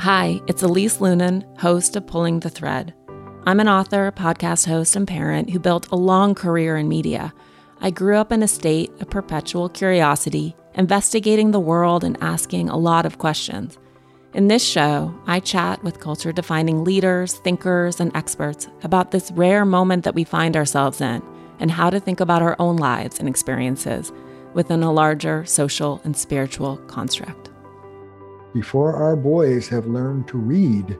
[0.00, 2.92] Hi, it's Elise Loehnen, host of Pulling the Thread.
[3.46, 7.32] I'm an author, podcast host, and parent who built a long career in media.
[7.80, 12.76] I grew up in a state of perpetual curiosity, investigating the world and asking a
[12.76, 13.78] lot of questions.
[14.34, 19.64] In this show, I chat with culture defining leaders, thinkers, and experts about this rare
[19.64, 21.22] moment that we find ourselves in
[21.58, 24.12] and how to think about our own lives and experiences
[24.52, 27.48] within a larger social and spiritual construct.
[28.56, 30.98] Before our boys have learned to read,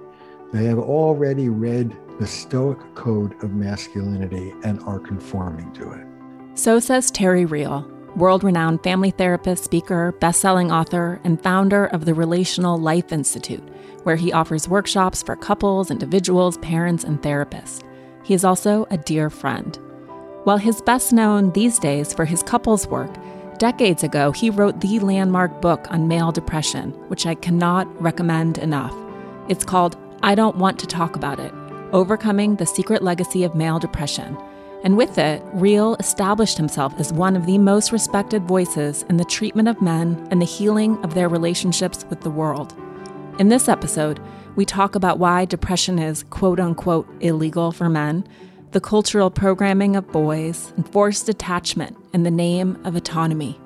[0.53, 6.07] they have already read the Stoic code of masculinity and are conforming to it.
[6.53, 12.05] So says Terry Real, world renowned family therapist, speaker, best selling author, and founder of
[12.05, 13.67] the Relational Life Institute,
[14.03, 17.83] where he offers workshops for couples, individuals, parents, and therapists.
[18.23, 19.79] He is also a dear friend.
[20.45, 23.11] While he's best known these days for his couples work,
[23.59, 28.95] Decades ago, he wrote the landmark book on male depression, which I cannot recommend enough.
[29.49, 31.55] It's called I Don't Want to Talk About It
[31.93, 34.37] Overcoming the Secret Legacy of Male Depression.
[34.85, 39.25] And with it, Real established himself as one of the most respected voices in the
[39.25, 42.75] treatment of men and the healing of their relationships with the world.
[43.39, 44.21] In this episode,
[44.55, 48.27] we talk about why depression is quote unquote illegal for men
[48.73, 53.59] the cultural programming of boys, and forced attachment in the name of autonomy.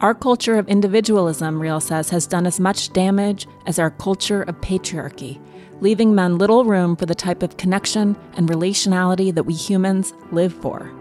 [0.00, 4.60] Our culture of individualism, Real says, has done as much damage as our culture of
[4.60, 5.40] patriarchy,
[5.80, 10.52] leaving men little room for the type of connection and relationality that we humans live
[10.52, 10.92] for.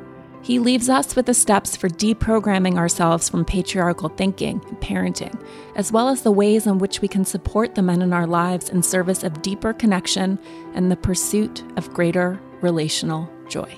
[0.42, 5.44] He leaves us with the steps for deprogramming ourselves from patriarchal thinking and parenting,
[5.76, 8.70] as well as the ways in which we can support the men in our lives
[8.70, 10.38] in service of deeper connection
[10.76, 13.72] and the pursuit of greater relational joy.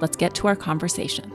[0.00, 1.32] Let's get to our conversation.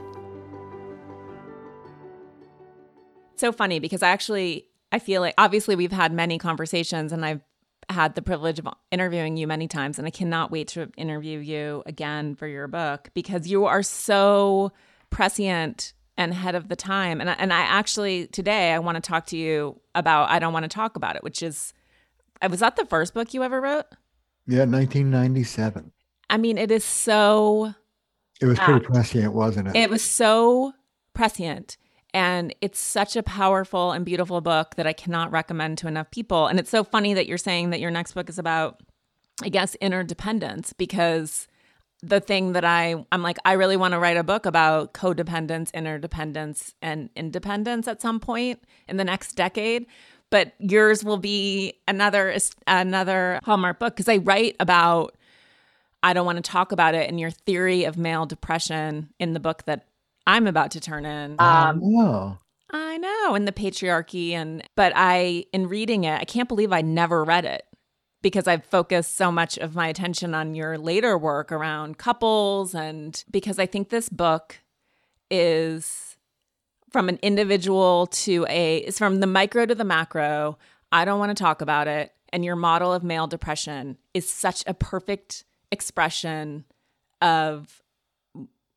[3.36, 7.42] So funny because I actually I feel like obviously we've had many conversations and I've
[7.90, 11.82] had the privilege of interviewing you many times and I cannot wait to interview you
[11.84, 14.72] again for your book because you are so
[15.10, 19.02] prescient and ahead of the time and I, and I actually today I want to
[19.02, 21.74] talk to you about I don't want to talk about it which is
[22.48, 23.86] was that the first book you ever wrote?
[24.46, 25.92] Yeah, 1997.
[26.32, 27.74] I mean, it is so.
[28.40, 29.76] It was pretty prescient, wasn't it?
[29.76, 30.72] It was so
[31.14, 31.76] prescient.
[32.14, 36.46] And it's such a powerful and beautiful book that I cannot recommend to enough people.
[36.46, 38.80] And it's so funny that you're saying that your next book is about,
[39.42, 41.46] I guess, interdependence, because
[42.02, 45.72] the thing that I, I'm like, I really want to write a book about codependence,
[45.72, 49.86] interdependence, and independence at some point in the next decade.
[50.30, 52.34] But yours will be another
[52.66, 55.14] another Hallmark book because I write about
[56.02, 59.40] I don't want to talk about it in your theory of male depression in the
[59.40, 59.86] book that
[60.26, 61.36] I'm about to turn in.
[61.38, 62.38] Um, oh.
[62.70, 66.80] I know, in the patriarchy and but I in reading it, I can't believe I
[66.80, 67.64] never read it
[68.22, 73.22] because I've focused so much of my attention on your later work around couples and
[73.30, 74.60] because I think this book
[75.30, 76.16] is
[76.90, 80.56] from an individual to a it's from the micro to the macro.
[80.90, 84.64] I don't want to talk about it and your model of male depression is such
[84.66, 86.64] a perfect expression
[87.20, 87.82] of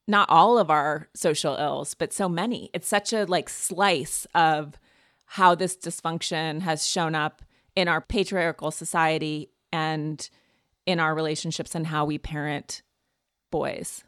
[0.08, 2.70] not all of our social ills, but so many.
[2.74, 4.80] It's such a like slice of
[5.26, 7.42] how this dysfunction has shown up
[7.76, 10.30] in our patriarchal society and
[10.86, 12.84] in our relationships and how we parent
[13.52, 14.04] boys.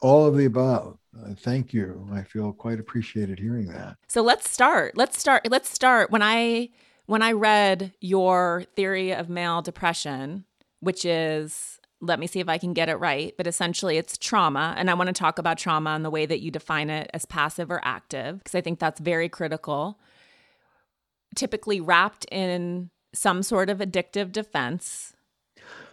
[0.00, 0.98] All of the above.
[1.16, 2.08] Uh, thank you.
[2.12, 3.96] I feel quite appreciated hearing that.
[4.06, 4.96] So let's start.
[4.96, 5.48] Let's start.
[5.50, 6.10] Let's start.
[6.10, 6.70] When I
[7.06, 10.44] when I read your theory of male depression,
[10.80, 14.74] which is let me see if I can get it right, but essentially it's trauma.
[14.76, 17.24] And I want to talk about trauma and the way that you define it as
[17.24, 19.98] passive or active, because I think that's very critical.
[21.34, 25.14] Typically wrapped in some sort of addictive defense.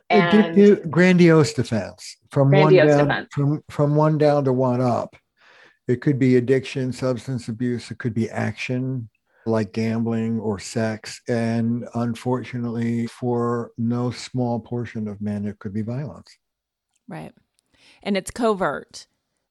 [0.09, 3.27] and grandiose defense from grandiose one down defense.
[3.31, 5.15] from from one down to one up.
[5.87, 7.91] It could be addiction, substance abuse.
[7.91, 9.09] It could be action
[9.45, 11.21] like gambling or sex.
[11.27, 16.37] And unfortunately, for no small portion of men, it could be violence.
[17.07, 17.33] Right.
[18.03, 19.07] And it's covert.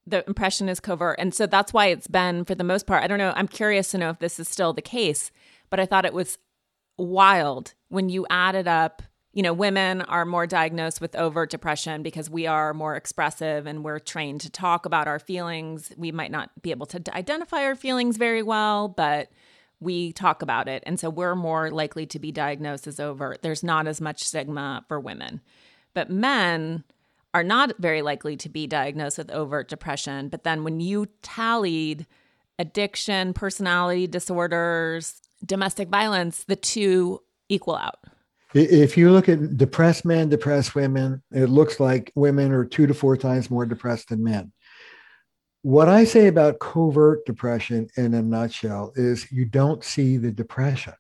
[0.07, 1.17] The impression is covert.
[1.19, 3.91] And so that's why it's been, for the most part, I don't know, I'm curious
[3.93, 5.31] to know if this is still the case,
[5.71, 6.39] but I thought it was
[6.99, 9.03] wild when you added up
[9.35, 13.83] you know, women are more diagnosed with overt depression because we are more expressive and
[13.83, 15.93] we're trained to talk about our feelings.
[15.97, 19.31] We might not be able to identify our feelings very well, but
[19.85, 20.83] we talk about it.
[20.87, 23.43] And so we're more likely to be diagnosed as overt.
[23.43, 25.41] There's not as much stigma for women.
[25.95, 26.83] But men
[27.33, 30.29] are not very likely to be diagnosed with overt depression.
[30.29, 32.07] But then when you tallied
[32.59, 37.99] addiction, personality disorders, domestic violence, the two equal out.
[38.55, 42.95] If you look at depressed men, depressed women, it looks like women are two to
[42.95, 44.53] four times more depressed than men.
[45.65, 50.93] What I say about covert depression in a nutshell is you don't see the depression.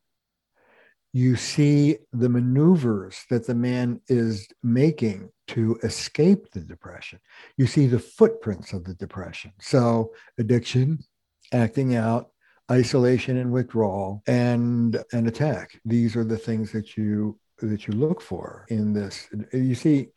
[1.12, 7.20] You see the maneuvers that the man is making to escape the depression.
[7.58, 9.52] You see the footprints of the depression.
[9.61, 11.05] So, addiction,
[11.52, 12.31] acting out,
[12.72, 15.78] isolation and withdrawal, and an attack.
[15.84, 19.28] These are the things that you that you look for in this.
[19.52, 20.08] You see,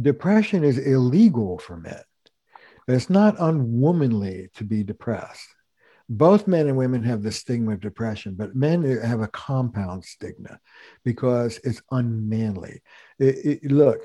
[0.00, 2.04] depression is illegal for men.
[2.88, 5.48] It's not unwomanly to be depressed.
[6.08, 10.60] Both men and women have the stigma of depression, but men have a compound stigma
[11.04, 12.80] because it's unmanly.
[13.18, 14.02] It, it, look,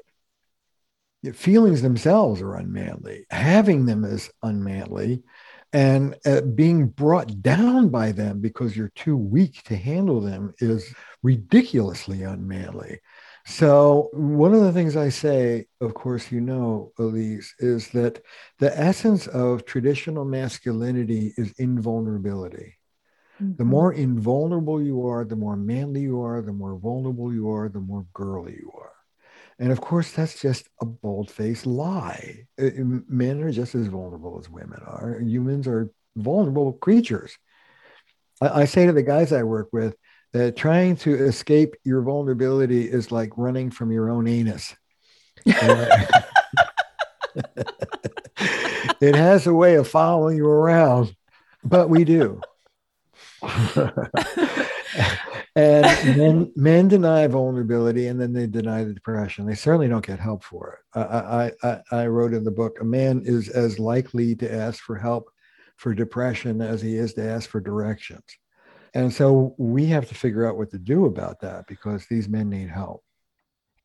[1.33, 3.25] feelings themselves are unmanly.
[3.29, 5.21] Having them is unmanly
[5.73, 10.93] and uh, being brought down by them because you're too weak to handle them is
[11.23, 12.99] ridiculously unmanly.
[13.45, 18.21] So, one of the things I say, of course, you know, Elise, is that
[18.59, 22.77] the essence of traditional masculinity is invulnerability.
[23.41, 23.55] Mm-hmm.
[23.57, 27.67] The more invulnerable you are, the more manly you are, the more vulnerable you are,
[27.67, 28.93] the more girly you are.
[29.57, 32.47] And of course, that's just a bold faced lie.
[32.57, 35.19] Men are just as vulnerable as women are.
[35.19, 37.37] Humans are vulnerable creatures.
[38.41, 39.95] I, I say to the guys I work with
[40.33, 44.75] that trying to escape your vulnerability is like running from your own anus.
[45.45, 46.05] Uh,
[49.01, 51.15] it has a way of following you around,
[51.63, 52.41] but we do.
[55.55, 59.45] and men, men deny vulnerability and then they deny the depression.
[59.45, 60.79] They certainly don't get help for it.
[60.97, 64.95] I, I, I wrote in the book a man is as likely to ask for
[64.95, 65.29] help
[65.75, 68.23] for depression as he is to ask for directions.
[68.93, 72.49] And so we have to figure out what to do about that because these men
[72.49, 73.03] need help.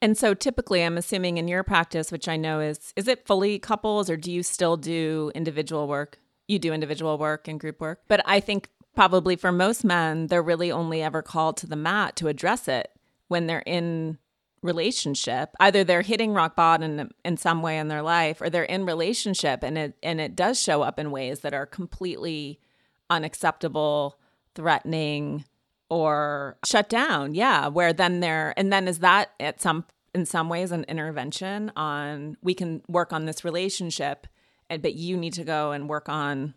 [0.03, 3.59] And so typically I'm assuming in your practice, which I know is is it fully
[3.59, 6.19] couples or do you still do individual work?
[6.49, 8.03] You do individual work and group work.
[8.09, 12.17] But I think probably for most men, they're really only ever called to the mat
[12.17, 12.91] to address it
[13.29, 14.19] when they're in
[14.63, 15.51] relationship.
[15.61, 19.63] Either they're hitting rock bottom in, some way in their life, or they're in relationship,
[19.63, 22.61] and it and it does show up in ways that are completely
[23.09, 24.19] unacceptable,
[24.57, 25.45] threatening,
[25.89, 27.35] or shut down.
[27.35, 31.71] Yeah, where then they're and then is that at some in some ways an intervention
[31.77, 34.27] on we can work on this relationship,
[34.69, 36.55] and but you need to go and work on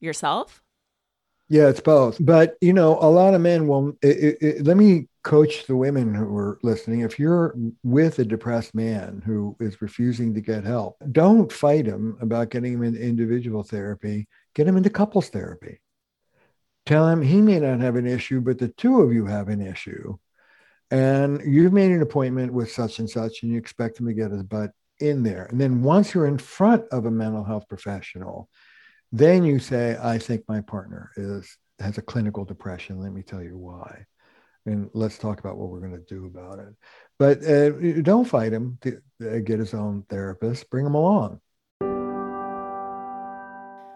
[0.00, 0.62] yourself
[1.52, 2.16] yeah, it's both.
[2.18, 6.14] But, you know, a lot of men will, it, it, let me coach the women
[6.14, 7.00] who are listening.
[7.00, 12.16] If you're with a depressed man who is refusing to get help, don't fight him
[12.22, 14.28] about getting him into individual therapy.
[14.54, 15.81] Get him into couples therapy.
[16.86, 19.60] Tell him he may not have an issue, but the two of you have an
[19.60, 20.16] issue.
[20.90, 24.30] And you've made an appointment with such and such, and you expect him to get
[24.30, 25.46] his butt in there.
[25.46, 28.48] And then once you're in front of a mental health professional,
[29.10, 33.00] then you say, I think my partner is has a clinical depression.
[33.00, 34.06] Let me tell you why.
[34.66, 36.74] And let's talk about what we're going to do about it.
[37.18, 40.70] But uh, don't fight him to uh, get his own therapist.
[40.70, 41.40] Bring him along.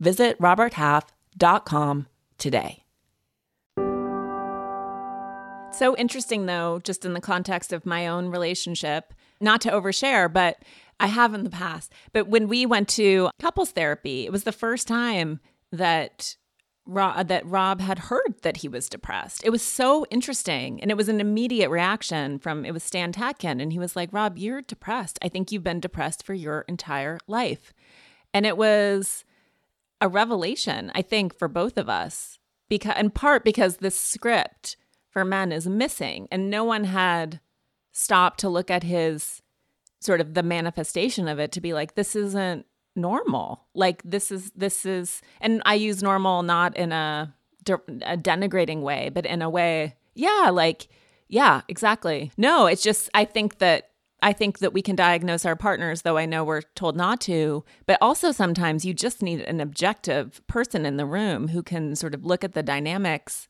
[0.00, 2.06] Visit roberthalf.com
[2.38, 2.84] today.
[5.72, 10.62] So interesting, though, just in the context of my own relationship, not to overshare, but
[10.98, 11.92] I have in the past.
[12.12, 15.40] But when we went to couples therapy, it was the first time
[15.70, 16.36] that
[16.86, 19.42] Rob, that Rob had heard that he was depressed.
[19.44, 20.80] It was so interesting.
[20.80, 23.60] And it was an immediate reaction from, it was Stan Tatkin.
[23.62, 25.18] And he was like, Rob, you're depressed.
[25.22, 27.74] I think you've been depressed for your entire life.
[28.32, 29.24] And it was
[30.00, 32.38] a revelation, I think, for both of us,
[32.68, 34.76] because in part because this script
[35.10, 37.40] for men is missing and no one had
[37.92, 39.42] stopped to look at his
[40.00, 43.66] sort of the manifestation of it to be like this isn't normal.
[43.74, 47.34] Like this is this is and i use normal not in a,
[47.68, 50.88] a denigrating way but in a way yeah like
[51.28, 52.30] yeah exactly.
[52.36, 53.87] No it's just i think that
[54.20, 57.64] I think that we can diagnose our partners, though I know we're told not to.
[57.86, 62.14] But also, sometimes you just need an objective person in the room who can sort
[62.14, 63.48] of look at the dynamics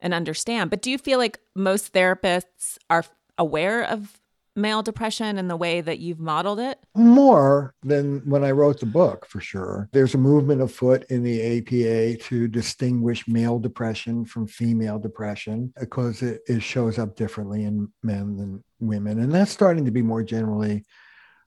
[0.00, 0.70] and understand.
[0.70, 3.04] But do you feel like most therapists are
[3.38, 4.19] aware of
[4.56, 6.78] male depression and the way that you've modeled it?
[6.94, 9.88] More than when I wrote the book, for sure.
[9.92, 16.22] There's a movement afoot in the APA to distinguish male depression from female depression because
[16.22, 19.20] it, it shows up differently in men than women.
[19.20, 20.84] And that's starting to be more generally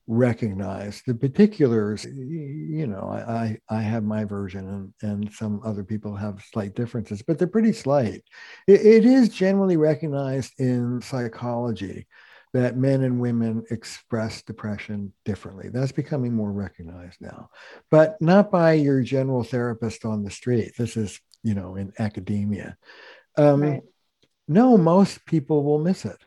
[0.07, 1.03] recognized.
[1.07, 6.43] The particulars, you know, I, I have my version and, and some other people have
[6.51, 8.23] slight differences, but they're pretty slight.
[8.67, 12.05] it, it is generally recognized in psychology
[12.53, 15.69] that men and women express depression differently.
[15.69, 17.49] That's becoming more recognized now,
[17.89, 20.73] but not by your general therapist on the street.
[20.77, 22.77] This is, you know, in academia.
[23.37, 23.81] Um, right.
[24.47, 26.23] No, most people will miss it,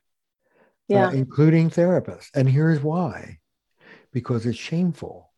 [0.89, 1.09] yeah.
[1.09, 2.29] Uh, including therapists.
[2.35, 3.39] And here's why
[4.13, 5.31] because it's shameful.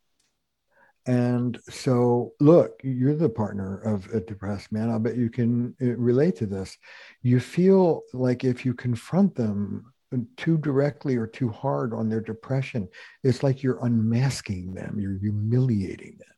[1.05, 4.91] And so, look, you're the partner of a depressed man.
[4.91, 6.77] I bet you can uh, relate to this.
[7.23, 9.93] You feel like if you confront them
[10.37, 12.89] too directly or too hard on their depression,
[13.23, 16.29] it's like you're unmasking them, you're humiliating them.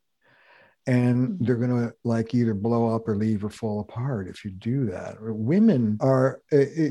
[0.87, 1.45] And mm-hmm.
[1.45, 4.87] they're going to like either blow up or leave or fall apart if you do
[4.87, 5.17] that.
[5.21, 6.41] Women are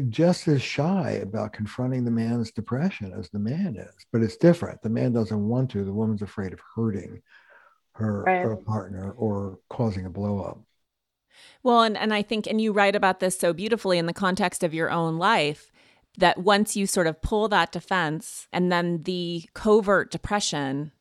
[0.10, 4.82] just as shy about confronting the man's depression as the man is, but it's different.
[4.82, 7.22] The man doesn't want to, the woman's afraid of hurting
[7.94, 8.44] her, right.
[8.44, 10.62] her partner or causing a blow up.
[11.64, 14.64] Well, and, and I think, and you write about this so beautifully in the context
[14.64, 15.72] of your own life
[16.18, 20.92] that once you sort of pull that defense and then the covert depression,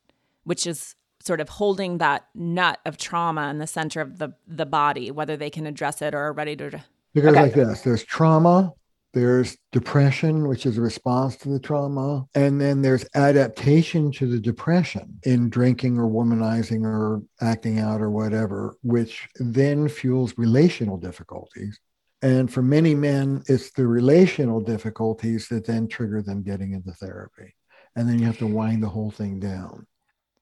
[0.44, 4.66] which is sort of holding that nut of trauma in the center of the, the
[4.66, 6.82] body, whether they can address it or are ready to.
[7.14, 7.42] Because okay.
[7.42, 8.72] like this there's trauma,
[9.14, 14.38] there's depression, which is a response to the trauma, and then there's adaptation to the
[14.38, 21.80] depression in drinking or womanizing or acting out or whatever, which then fuels relational difficulties
[22.22, 27.54] and for many men, it's the relational difficulties that then trigger them getting into therapy.
[27.94, 29.86] And then you have to wind the whole thing down.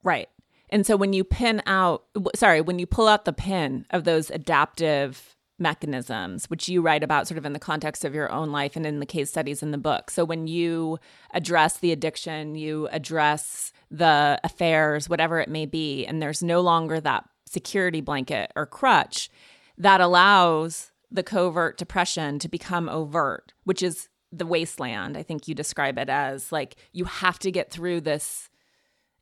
[0.03, 0.29] Right.
[0.71, 2.05] And so when you pin out,
[2.35, 7.27] sorry, when you pull out the pin of those adaptive mechanisms, which you write about
[7.27, 9.71] sort of in the context of your own life and in the case studies in
[9.71, 10.11] the book.
[10.11, 10.99] So when you
[11.33, 17.01] address the addiction, you address the affairs, whatever it may be, and there's no longer
[17.01, 19.31] that security blanket or crutch
[19.79, 25.17] that allows the covert depression to become overt, which is the wasteland.
[25.17, 28.51] I think you describe it as like you have to get through this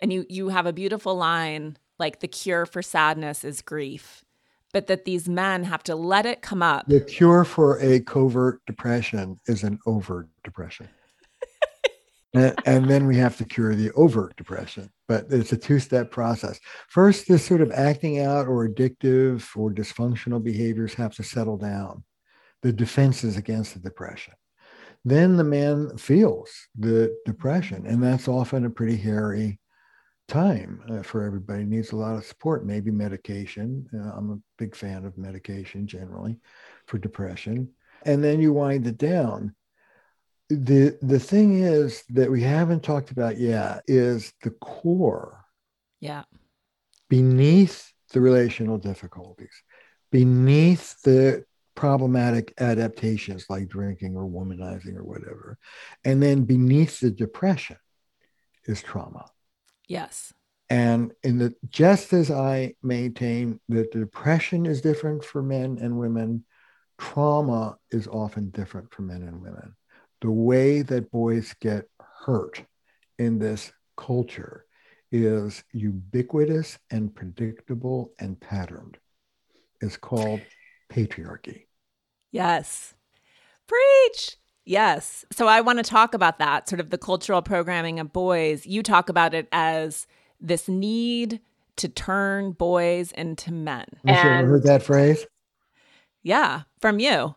[0.00, 4.24] and you you have a beautiful line like the cure for sadness is grief,
[4.72, 6.86] but that these men have to let it come up.
[6.88, 10.88] The cure for a covert depression is an overt depression
[12.34, 14.90] and, and, then we have to cure the overt depression.
[15.08, 16.58] But it's a two step process.
[16.88, 22.04] First, this sort of acting out or addictive or dysfunctional behaviors have to settle down,
[22.62, 24.34] the defenses against the depression.
[25.04, 29.60] Then the man feels the depression, and that's often a pretty hairy
[30.28, 31.64] time uh, for everybody.
[31.64, 33.86] Needs a lot of support, maybe medication.
[33.92, 36.38] Uh, I'm a big fan of medication generally
[36.86, 37.70] for depression.
[38.06, 39.54] And then you wind it down
[40.48, 45.44] the the thing is that we haven't talked about yet is the core
[46.00, 46.24] yeah.
[47.08, 49.62] beneath the relational difficulties
[50.10, 55.58] beneath the problematic adaptations like drinking or womanizing or whatever
[56.04, 57.76] and then beneath the depression
[58.66, 59.26] is trauma.
[59.88, 60.32] Yes.
[60.70, 65.98] And in the just as i maintain that the depression is different for men and
[65.98, 66.44] women
[66.98, 69.74] trauma is often different for men and women
[70.24, 71.86] the way that boys get
[72.24, 72.64] hurt
[73.18, 74.64] in this culture
[75.12, 78.96] is ubiquitous and predictable and patterned.
[79.82, 80.40] It's called
[80.90, 81.66] patriarchy.
[82.32, 82.94] Yes.
[83.66, 84.38] Preach.
[84.64, 85.26] Yes.
[85.30, 88.64] So I want to talk about that, sort of the cultural programming of boys.
[88.64, 90.06] You talk about it as
[90.40, 91.40] this need
[91.76, 93.84] to turn boys into men.
[94.06, 95.26] Have you ever heard that phrase?
[96.22, 97.34] Yeah, from you.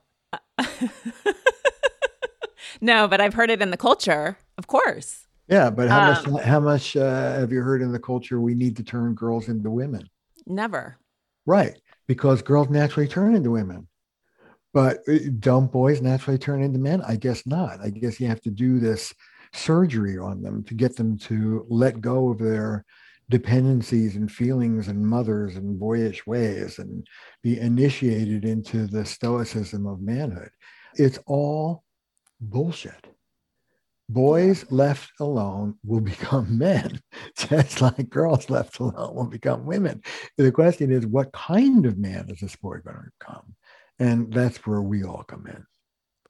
[2.81, 5.27] no, but I've heard it in the culture, of course.
[5.47, 8.53] Yeah, but how um, much how much uh, have you heard in the culture we
[8.53, 10.09] need to turn girls into women?
[10.45, 10.97] Never.
[11.45, 13.87] Right, because girls naturally turn into women.
[14.73, 17.01] But uh, don't boys naturally turn into men?
[17.01, 17.79] I guess not.
[17.81, 19.13] I guess you have to do this
[19.53, 22.85] surgery on them to get them to let go of their
[23.29, 27.05] dependencies and feelings and mothers and boyish ways and
[27.43, 30.49] be initiated into the stoicism of manhood.
[30.95, 31.83] It's all
[32.39, 33.07] bullshit.
[34.09, 37.01] Boys left alone will become men,
[37.35, 40.01] just like girls left alone will become women.
[40.37, 43.55] The question is, what kind of man is this boy going to become?
[43.99, 45.65] And that's where we all come in.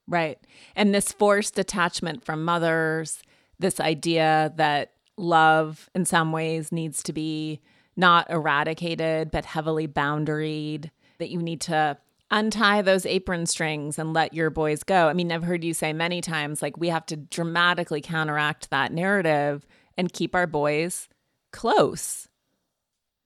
[0.07, 0.39] Right.
[0.75, 3.21] And this forced attachment from mothers,
[3.59, 7.59] this idea that love in some ways needs to be
[7.97, 11.97] not eradicated, but heavily boundaried, that you need to
[12.31, 15.07] untie those apron strings and let your boys go.
[15.07, 18.91] I mean, I've heard you say many times, like, we have to dramatically counteract that
[18.91, 19.65] narrative
[19.97, 21.07] and keep our boys
[21.51, 22.27] close.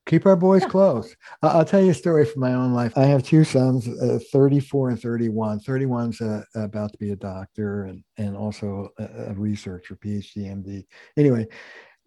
[0.07, 0.69] Keep our boys yeah.
[0.69, 1.15] close.
[1.43, 2.97] I'll tell you a story from my own life.
[2.97, 5.59] I have two sons, uh, 34 and 31.
[5.59, 10.85] 31's uh, about to be a doctor and, and also a, a researcher, PhD, MD.
[11.17, 11.47] Anyway,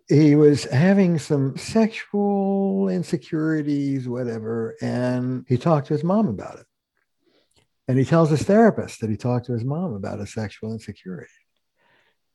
[0.09, 6.67] he was having some sexual insecurities, whatever, and he talked to his mom about it.
[7.87, 11.31] And he tells his therapist that he talked to his mom about a sexual insecurity.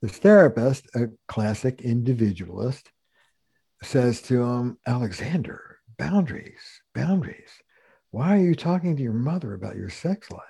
[0.01, 2.89] The therapist, a classic individualist,
[3.83, 7.51] says to him, Alexander, boundaries, boundaries.
[8.11, 10.41] Why are you talking to your mother about your sex life?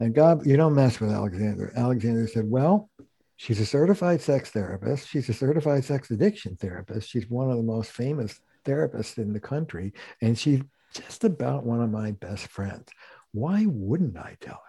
[0.00, 1.72] And God, you don't mess with Alexander.
[1.76, 2.90] Alexander said, Well,
[3.36, 5.08] she's a certified sex therapist.
[5.08, 7.08] She's a certified sex addiction therapist.
[7.08, 9.92] She's one of the most famous therapists in the country.
[10.22, 12.88] And she's just about one of my best friends.
[13.32, 14.62] Why wouldn't I tell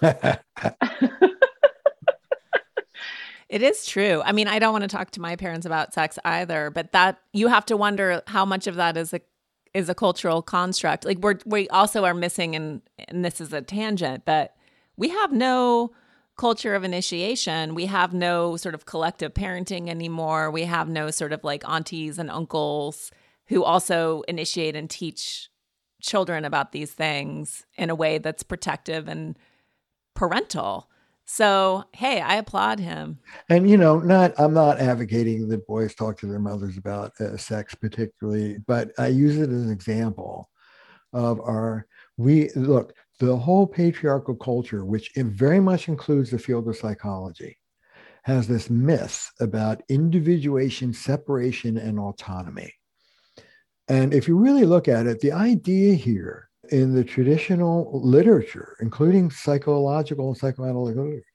[0.00, 0.40] her?
[3.54, 4.20] It is true.
[4.24, 7.20] I mean, I don't want to talk to my parents about sex either, but that
[7.32, 9.20] you have to wonder how much of that is a
[9.72, 11.04] is a cultural construct.
[11.04, 14.56] Like we're we also are missing and and this is a tangent, but
[14.96, 15.92] we have no
[16.36, 17.76] culture of initiation.
[17.76, 20.50] We have no sort of collective parenting anymore.
[20.50, 23.12] We have no sort of like aunties and uncles
[23.46, 25.48] who also initiate and teach
[26.04, 29.38] children about these things in a way that's protective and
[30.14, 30.88] parental.
[31.26, 33.18] So, hey, I applaud him.
[33.48, 37.36] And you know, not I'm not advocating that boys talk to their mothers about uh,
[37.36, 40.50] sex particularly, but I use it as an example
[41.12, 41.86] of our
[42.16, 47.56] we look the whole patriarchal culture, which very much includes the field of psychology,
[48.24, 52.74] has this myth about individuation, separation, and autonomy.
[53.88, 59.30] And if you really look at it, the idea here in the traditional literature, including
[59.30, 61.26] psychological and psychoanalytical literature,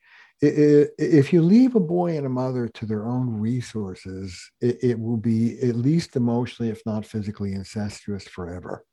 [0.42, 5.60] if you leave a boy and a mother to their own resources, it, will be
[5.62, 8.86] at least emotionally, if not physically, incestuous forever.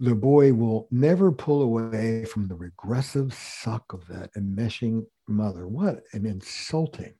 [0.00, 5.68] The boy will never pull away from the regressive suck of that enmeshing mother.
[5.68, 7.14] What an insulting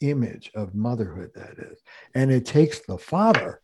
[0.00, 1.80] image of motherhood that is.
[2.14, 3.62] And it takes the father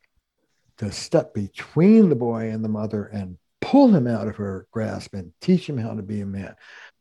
[0.80, 5.12] to step between the boy and the mother and pull him out of her grasp
[5.12, 6.56] and teach him how to be a man.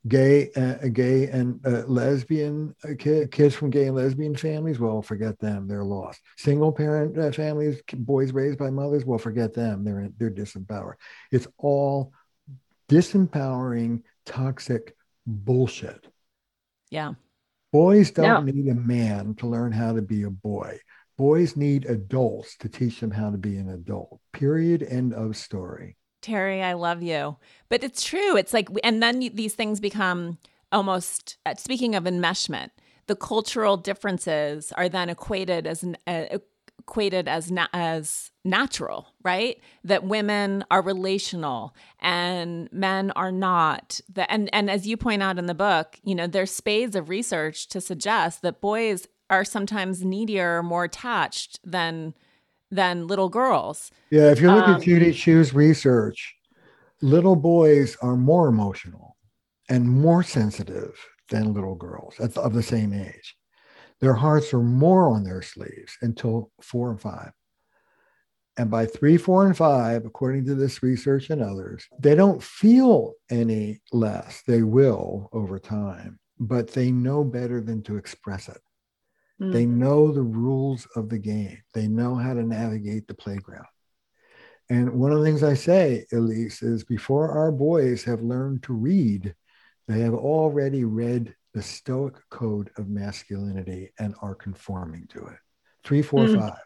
[0.06, 5.40] Gay, uh, gay and uh, lesbian uh, kids from gay and lesbian families, well, forget
[5.40, 6.20] them; they're lost.
[6.36, 10.96] Single parent uh, families, boys raised by mothers, well, forget them; they're in, they're disempowered.
[11.32, 12.12] It's all
[12.90, 16.06] disempowering, toxic bullshit.
[16.90, 17.14] Yeah.
[17.72, 20.80] Boys don't need a man to learn how to be a boy.
[21.20, 24.22] Boys need adults to teach them how to be an adult.
[24.32, 24.82] Period.
[24.82, 25.98] End of story.
[26.22, 27.36] Terry, I love you.
[27.68, 28.38] But it's true.
[28.38, 30.38] It's like, and then these things become
[30.72, 32.70] almost, uh, speaking of enmeshment,
[33.08, 36.38] the cultural differences are then equated as uh,
[36.78, 39.60] equated as na- as natural, right?
[39.84, 44.00] That women are relational and men are not.
[44.14, 47.10] That and and as you point out in the book, you know, there's spades of
[47.10, 52.14] research to suggest that boys are sometimes needier, more attached than
[52.72, 53.92] than little girls.
[54.12, 56.36] Yeah, if you look um, at Judy Chu's research,
[57.02, 59.18] little boys are more emotional
[59.70, 60.94] and more sensitive
[61.30, 63.36] than little girls of the same age.
[64.02, 67.32] Their hearts are more on their sleeves until four and five.
[68.58, 73.14] And by three, four, and five, according to this research and others, they don't feel
[73.30, 74.44] any less.
[74.46, 78.60] They will over time, but they know better than to express it.
[79.42, 79.54] Mm.
[79.54, 83.66] They know the rules of the game, they know how to navigate the playground.
[84.70, 88.74] And one of the things I say, Elise, is before our boys have learned to
[88.74, 89.34] read,
[89.88, 95.38] they have already read the Stoic code of masculinity and are conforming to it.
[95.84, 96.40] Three, four, mm.
[96.40, 96.60] five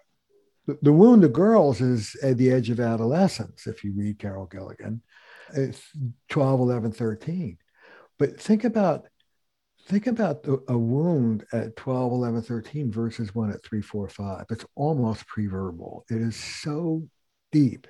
[0.66, 5.02] the wound of girls is at the edge of adolescence if you read carol gilligan
[5.54, 5.82] it's
[6.30, 7.58] 12 11 13
[8.18, 9.06] but think about
[9.86, 14.66] think about a wound at 12 11 13 versus one at 3 4 5 it's
[14.76, 17.08] almost pre-verbal it is so
[17.52, 17.88] deep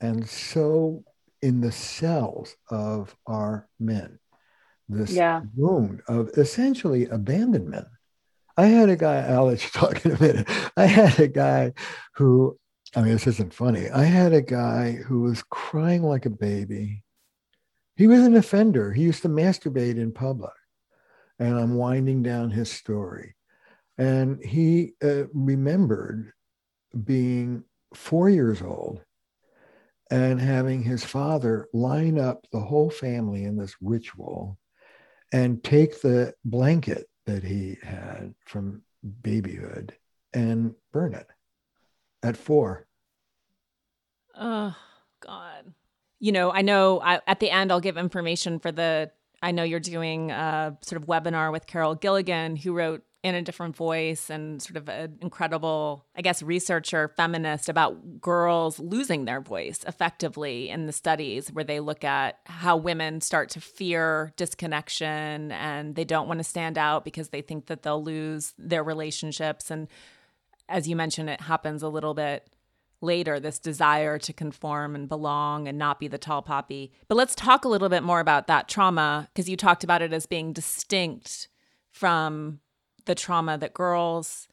[0.00, 1.02] and so
[1.40, 4.18] in the cells of our men
[4.88, 5.40] this yeah.
[5.56, 7.86] wound of essentially abandonment
[8.56, 10.48] I had a guy, I'll let you talk in a minute.
[10.76, 11.72] I had a guy
[12.14, 12.58] who,
[12.94, 13.88] I mean, this isn't funny.
[13.88, 17.02] I had a guy who was crying like a baby.
[17.96, 18.92] He was an offender.
[18.92, 20.52] He used to masturbate in public.
[21.42, 23.34] And I'm winding down his story.
[23.98, 26.32] And he uh, remembered
[27.02, 27.64] being
[27.96, 29.00] four years old
[30.08, 34.56] and having his father line up the whole family in this ritual
[35.32, 38.82] and take the blanket that he had from
[39.22, 39.96] babyhood
[40.32, 41.26] and burn it
[42.22, 42.86] at four.
[44.38, 44.76] Oh,
[45.18, 45.74] God.
[46.20, 49.10] You know, I know I, at the end I'll give information for the.
[49.42, 53.42] I know you're doing a sort of webinar with Carol Gilligan, who wrote in a
[53.42, 59.40] different voice and sort of an incredible, I guess, researcher, feminist about girls losing their
[59.40, 65.52] voice effectively in the studies where they look at how women start to fear disconnection
[65.52, 69.70] and they don't want to stand out because they think that they'll lose their relationships.
[69.70, 69.86] And
[70.68, 72.48] as you mentioned, it happens a little bit
[73.02, 76.92] later this desire to conform and belong and not be the tall poppy.
[77.08, 80.12] But let's talk a little bit more about that trauma because you talked about it
[80.12, 81.48] as being distinct
[81.90, 82.60] from
[83.04, 84.48] the trauma that girls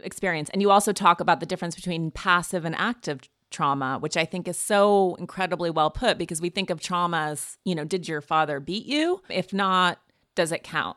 [0.00, 0.48] experience.
[0.50, 4.46] And you also talk about the difference between passive and active trauma, which I think
[4.48, 8.20] is so incredibly well put because we think of trauma as, you know, did your
[8.20, 9.22] father beat you?
[9.28, 9.98] If not,
[10.34, 10.96] does it count?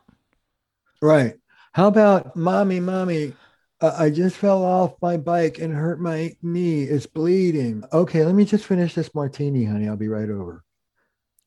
[1.00, 1.38] Right.
[1.72, 3.34] How about mommy, mommy?
[3.82, 6.84] I just fell off my bike and hurt my knee.
[6.84, 7.82] It's bleeding.
[7.92, 9.88] Okay, let me just finish this martini, honey.
[9.88, 10.62] I'll be right over.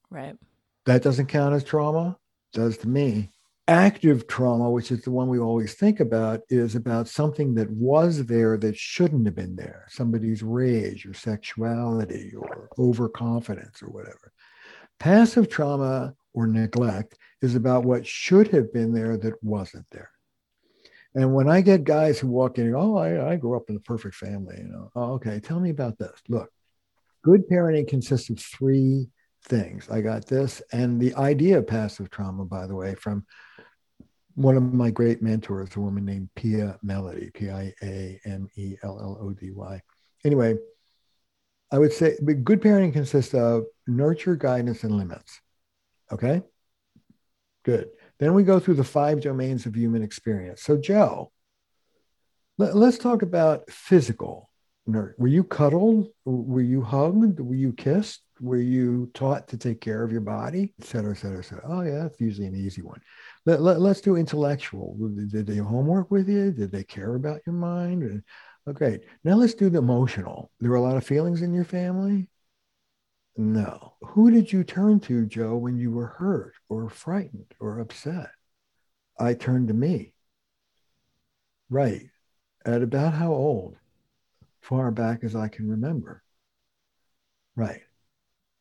[0.09, 0.35] Right.
[0.85, 2.17] That doesn't count as trauma?
[2.53, 3.31] Does to me
[3.67, 8.25] active trauma, which is the one we always think about, is about something that was
[8.25, 14.31] there that shouldn't have been there somebody's rage or sexuality or overconfidence or whatever.
[14.99, 20.11] Passive trauma or neglect is about what should have been there that wasn't there.
[21.15, 23.79] And when I get guys who walk in, oh, I, I grew up in a
[23.79, 26.11] perfect family, you know, oh, okay, tell me about this.
[26.27, 26.51] Look,
[27.23, 29.07] good parenting consists of three
[29.45, 29.89] things.
[29.89, 30.61] I got this.
[30.73, 33.25] And the idea of passive trauma, by the way, from
[34.33, 38.75] one of my great mentors, a woman named Pia Mellody, P I A M E
[38.83, 39.81] L L O D Y.
[40.25, 40.55] Anyway,
[41.71, 45.39] I would say good parenting consists of nurture, guidance, and limits.
[46.11, 46.41] Okay?
[47.63, 47.89] Good.
[48.19, 50.61] Then we go through the five domains of human experience.
[50.63, 51.31] So, Joe,
[52.57, 54.49] let, us talk about physical.
[54.85, 56.07] Were you cuddled?
[56.25, 57.39] Were you hugged?
[57.39, 58.21] Were you kissed?
[58.39, 61.65] Were you taught to take care of your body, et cetera, et cetera, et cetera?
[61.67, 63.01] Oh, yeah, that's usually an easy one.
[63.45, 64.97] Let, let, us do intellectual.
[65.29, 66.51] Did they homework with you?
[66.51, 68.23] Did they care about your mind?
[68.67, 70.51] Okay, oh, now let's do the emotional.
[70.59, 72.27] There were a lot of feelings in your family?
[73.37, 73.93] No.
[74.01, 78.29] Who did you turn to, Joe, when you were hurt or frightened or upset?
[79.19, 80.13] I turned to me.
[81.69, 82.09] Right.
[82.65, 83.77] At about how old?
[84.61, 86.23] Far back as I can remember.
[87.55, 87.81] Right.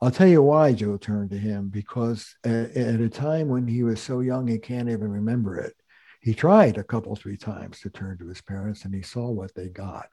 [0.01, 3.83] I'll tell you why Joe turned to him because at, at, a time when he
[3.83, 5.75] was so young he can't even remember it.
[6.21, 9.55] He tried a couple, three times to turn to his parents and he saw what
[9.55, 10.09] they got.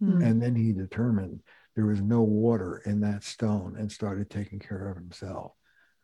[0.00, 0.22] Hmm.
[0.22, 1.40] And then he determined
[1.76, 5.52] there was no water in that stone and started taking care of himself.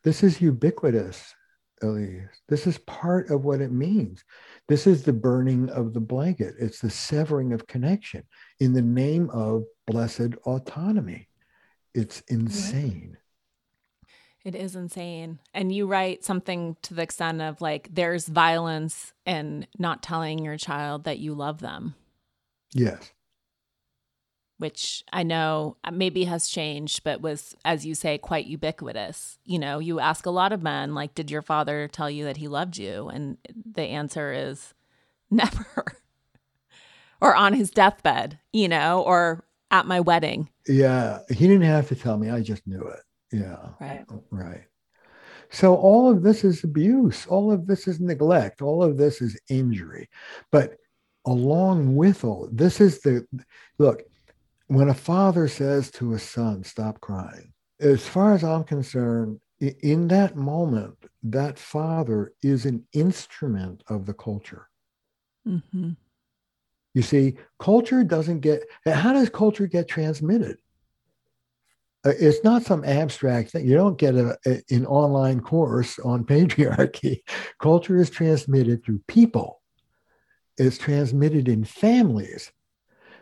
[0.03, 1.33] This is ubiquitous,
[1.81, 2.29] Elise.
[2.47, 4.23] This is part of what it means.
[4.67, 6.55] This is the burning of the blanket.
[6.59, 8.23] It's the severing of connection
[8.59, 11.27] in the name of blessed autonomy.
[11.95, 13.17] It's insane.
[14.45, 15.39] It is insane.
[15.53, 20.57] And you write something to the extent of like, there's violence in not telling your
[20.57, 21.95] child that you love them.
[22.73, 23.11] Yes.
[24.63, 29.37] Which I know uh, maybe has changed, but was, as you say, quite ubiquitous.
[29.43, 32.37] You know, you ask a lot of men, like, did your father tell you that
[32.37, 33.09] he loved you?
[33.09, 34.73] And the answer is
[35.29, 35.97] never.
[37.19, 40.47] or on his deathbed, you know, or at my wedding.
[40.65, 41.19] Yeah.
[41.27, 42.29] He didn't have to tell me.
[42.29, 42.99] I just knew it.
[43.33, 43.67] Yeah.
[43.81, 44.05] Right.
[44.09, 44.63] Uh, right.
[45.49, 47.27] So all of this is abuse.
[47.27, 48.61] All of this is neglect.
[48.61, 50.07] All of this is injury.
[50.53, 50.77] But
[51.25, 53.27] along with all this is the
[53.77, 54.03] look,
[54.67, 60.07] when a father says to a son, stop crying, as far as I'm concerned, in
[60.09, 64.67] that moment, that father is an instrument of the culture.
[65.47, 65.91] Mm-hmm.
[66.93, 70.57] You see, culture doesn't get, how does culture get transmitted?
[72.05, 73.65] Uh, it's not some abstract thing.
[73.67, 77.21] You don't get a, a, an online course on patriarchy.
[77.59, 79.61] Culture is transmitted through people.
[80.57, 82.51] It's transmitted in families.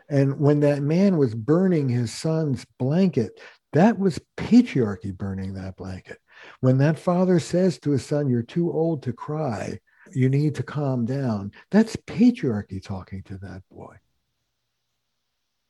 [0.08, 3.40] And when that man was burning his son's blanket,
[3.72, 6.18] that was patriarchy burning that blanket.
[6.60, 9.78] When that father says to his son, You're too old to cry,
[10.12, 13.96] you need to calm down, that's patriarchy talking to that boy.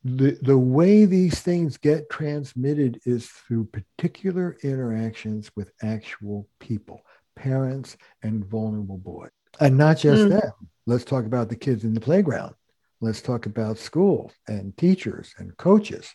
[0.05, 7.03] The, the way these things get transmitted is through particular interactions with actual people,
[7.37, 9.31] parents and vulnerable boys.
[9.61, 10.31] And not just mm.
[10.31, 10.53] them.
[10.87, 12.57] Let's talk about the kids in the playground.
[13.03, 16.15] Let's talk about school and teachers and coaches.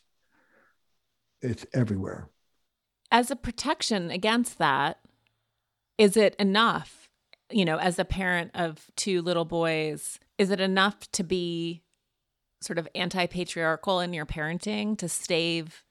[1.41, 2.29] It's everywhere.
[3.11, 4.97] As a protection against that,
[5.97, 7.09] is it enough,
[7.51, 11.83] you know, as a parent of two little boys, is it enough to be
[12.61, 15.83] sort of anti-patriarchal in your parenting to stave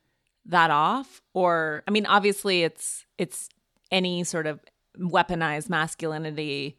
[0.47, 3.49] that off or I mean obviously it's it's
[3.91, 4.61] any sort of
[4.99, 6.77] weaponized masculinity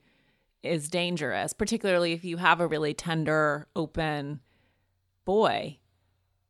[0.68, 4.42] is dangerous, particularly if you have a really tender, open
[5.26, 5.78] boy.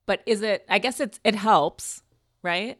[0.05, 2.03] But is it I guess it's it helps,
[2.41, 2.77] right?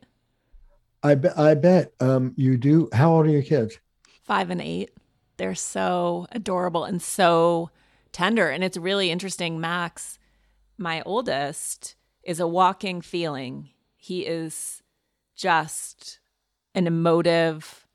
[1.04, 2.90] I bet I bet um you do.
[2.94, 3.80] How old are your kids?
[4.24, 4.92] 5 and 8.
[5.38, 7.70] They're so adorable and so
[8.12, 10.18] tender and it's really interesting Max
[10.78, 13.70] my oldest is a walking feeling.
[13.96, 14.84] He is
[15.36, 16.20] just
[16.76, 17.88] an emotive,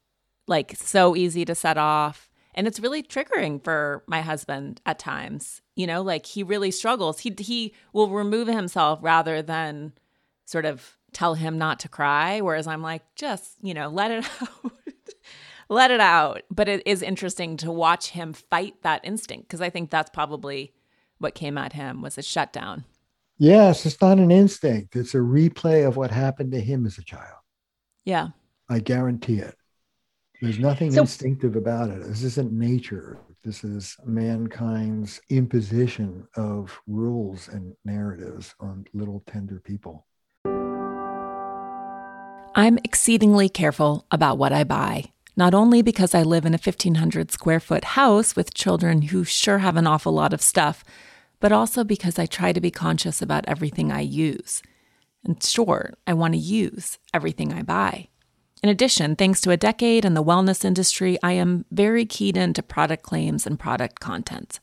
[0.48, 2.28] like so easy to set off.
[2.54, 5.62] And it's really triggering for my husband at times.
[5.74, 7.20] You know, like he really struggles.
[7.20, 9.92] He he will remove himself rather than
[10.44, 12.40] sort of tell him not to cry.
[12.40, 14.72] Whereas I'm like, just, you know, let it out.
[15.68, 16.42] let it out.
[16.50, 20.72] But it is interesting to watch him fight that instinct because I think that's probably
[21.18, 22.84] what came at him was a shutdown.
[23.38, 24.94] Yes, it's not an instinct.
[24.94, 27.38] It's a replay of what happened to him as a child.
[28.04, 28.28] Yeah.
[28.68, 29.56] I guarantee it.
[30.42, 32.02] There's nothing so, instinctive about it.
[32.02, 33.18] This isn't nature.
[33.42, 40.04] This is mankind's imposition of rules and narratives on little tender people.
[42.54, 47.30] I'm exceedingly careful about what I buy, not only because I live in a 1,500
[47.30, 50.84] square foot house with children who sure have an awful lot of stuff
[51.42, 54.62] but also because I try to be conscious about everything I use.
[55.24, 58.08] And sure, I want to use everything I buy.
[58.62, 62.62] In addition, thanks to a decade in the wellness industry, I am very keyed into
[62.62, 64.60] product claims and product content.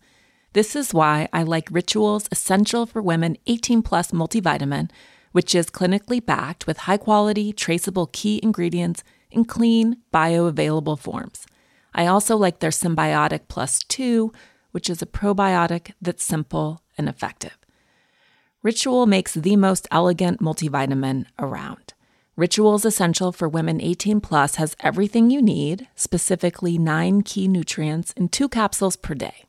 [0.53, 4.89] This is why I like Ritual's Essential for Women 18 Plus multivitamin,
[5.33, 11.45] which is clinically backed with high quality, traceable key ingredients in clean, bioavailable forms.
[11.93, 14.31] I also like their Synbiotic Plus 2,
[14.71, 17.57] which is a probiotic that's simple and effective.
[18.63, 21.93] Ritual makes the most elegant multivitamin around.
[22.39, 28.29] Ritual's Essential for Women 18 Plus has everything you need, specifically nine key nutrients in
[28.29, 29.43] two capsules per day.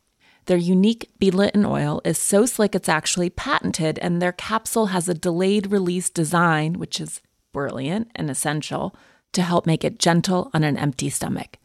[0.46, 5.14] Their unique beadlet oil is so slick it's actually patented, and their capsule has a
[5.14, 7.20] delayed release design, which is
[7.52, 8.92] brilliant and essential,
[9.34, 11.58] to help make it gentle on an empty stomach.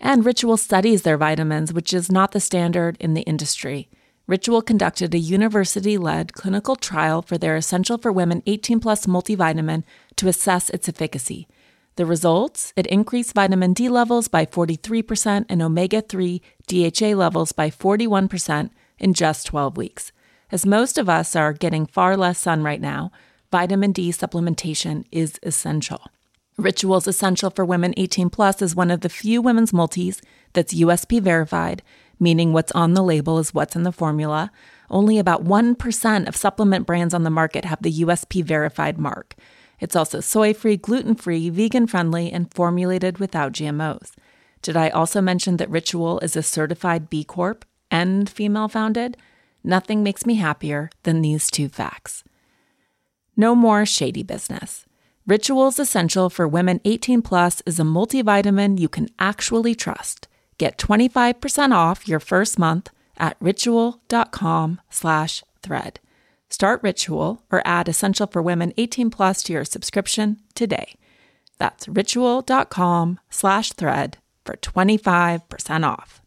[0.00, 3.90] And Ritual studies their vitamins, which is not the standard in the industry.
[4.30, 9.82] Ritual conducted a university led clinical trial for their Essential for Women 18 Plus multivitamin
[10.14, 11.48] to assess its efficacy.
[11.96, 12.72] The results?
[12.76, 19.14] It increased vitamin D levels by 43% and omega 3 DHA levels by 41% in
[19.14, 20.12] just 12 weeks.
[20.52, 23.10] As most of us are getting far less sun right now,
[23.50, 26.02] vitamin D supplementation is essential.
[26.56, 31.20] Rituals Essential for Women 18 Plus is one of the few women's multis that's USP
[31.20, 31.82] verified,
[32.20, 34.52] meaning what's on the label is what's in the formula.
[34.90, 39.34] Only about 1% of supplement brands on the market have the USP verified mark.
[39.80, 44.12] It's also soy free, gluten free, vegan friendly, and formulated without GMOs.
[44.62, 49.16] Did I also mention that Ritual is a certified B Corp and female founded?
[49.64, 52.22] Nothing makes me happier than these two facts.
[53.36, 54.84] No more shady business.
[55.26, 60.28] Rituals Essential for Women 18 Plus is a multivitamin you can actually trust.
[60.60, 66.00] Get 25% off your first month at ritual.com slash thread.
[66.50, 70.96] Start Ritual or add Essential for Women 18 plus to your subscription today.
[71.56, 76.20] That's ritual.com slash thread for 25% off.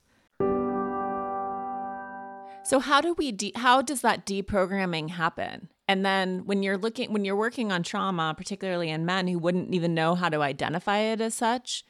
[2.64, 5.70] So how do we de- how does that deprogramming happen?
[5.88, 9.76] And then when you're looking when you're working on trauma, particularly in men who wouldn't
[9.76, 11.86] even know how to identify it as such,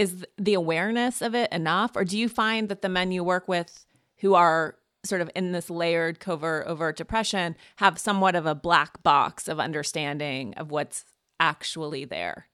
[0.00, 3.46] is the awareness of it enough or do you find that the men you work
[3.46, 3.84] with
[4.20, 9.02] who are sort of in this layered covert overt depression have somewhat of a black
[9.02, 11.04] box of understanding of what's
[11.38, 12.46] actually there?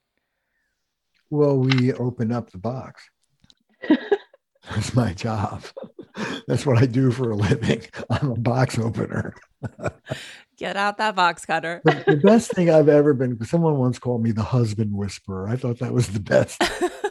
[1.29, 3.09] Well we open up the box.
[4.69, 5.63] That's my job.
[6.49, 7.83] That's what i do for a living.
[8.09, 9.35] I'm a box opener.
[10.57, 11.81] Get out that box cutter.
[11.85, 15.47] The, the best thing i've ever been someone once called me the husband whisperer.
[15.47, 16.61] I thought that was the best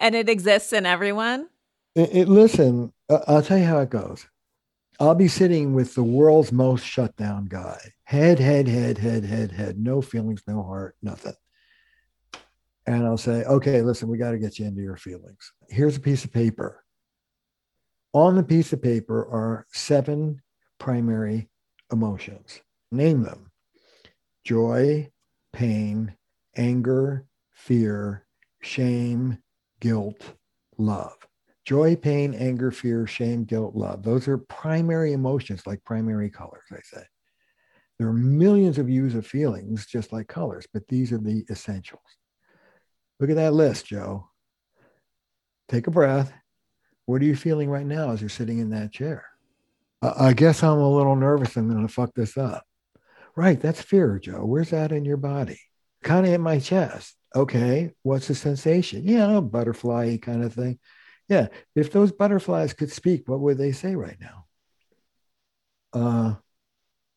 [0.00, 1.46] and it exists in everyone
[1.94, 4.26] it, it, listen, uh, I'll tell you how it goes.
[4.98, 7.78] I'll be sitting with the world's most shut down guy.
[8.04, 9.78] Head, head, head, head, head, head.
[9.78, 11.34] No feelings, no heart, nothing.
[12.86, 15.52] And I'll say, okay, listen, we got to get you into your feelings.
[15.68, 16.84] Here's a piece of paper.
[18.12, 20.42] On the piece of paper are seven
[20.78, 21.48] primary
[21.92, 22.60] emotions.
[22.92, 23.50] Name them
[24.44, 25.10] joy,
[25.52, 26.14] pain,
[26.56, 28.26] anger, fear,
[28.60, 29.38] shame,
[29.80, 30.34] guilt,
[30.78, 31.16] love.
[31.64, 34.02] Joy, pain, anger, fear, shame, guilt, love.
[34.02, 37.02] Those are primary emotions, like primary colors, I say.
[37.98, 42.00] There are millions of views of feelings, just like colors, but these are the essentials.
[43.20, 44.30] Look at that list, Joe.
[45.68, 46.32] Take a breath.
[47.04, 49.26] What are you feeling right now as you're sitting in that chair?
[50.02, 51.56] I guess I'm a little nervous.
[51.56, 52.64] I'm going to fuck this up.
[53.36, 53.60] Right.
[53.60, 54.44] That's fear, Joe.
[54.46, 55.60] Where's that in your body?
[56.02, 57.16] Kind of in my chest.
[57.34, 57.92] Okay.
[58.02, 59.04] What's the sensation?
[59.04, 60.78] Yeah, butterfly kind of thing.
[61.28, 61.48] Yeah.
[61.74, 64.46] If those butterflies could speak, what would they say right now?
[65.92, 66.34] Uh,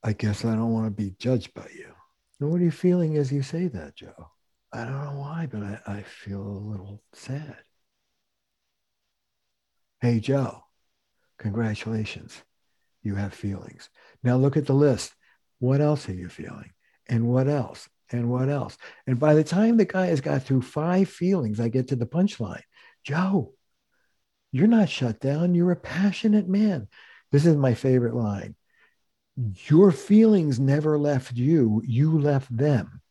[0.03, 1.93] I guess I don't want to be judged by you.
[2.39, 4.31] And what are you feeling as you say that, Joe?
[4.71, 7.57] I don't know why, but I, I feel a little sad.
[10.01, 10.63] Hey, Joe,
[11.37, 12.43] congratulations.
[13.03, 13.89] You have feelings.
[14.23, 15.13] Now look at the list.
[15.59, 16.71] What else are you feeling?
[17.07, 17.87] And what else?
[18.13, 18.77] And what else?
[19.07, 22.05] And by the time the guy has got through five feelings, I get to the
[22.05, 22.61] punchline.
[23.03, 23.53] Joe,
[24.51, 25.55] you're not shut down.
[25.55, 26.87] You're a passionate man.
[27.31, 28.55] This is my favorite line.
[29.65, 33.01] Your feelings never left you, you left them.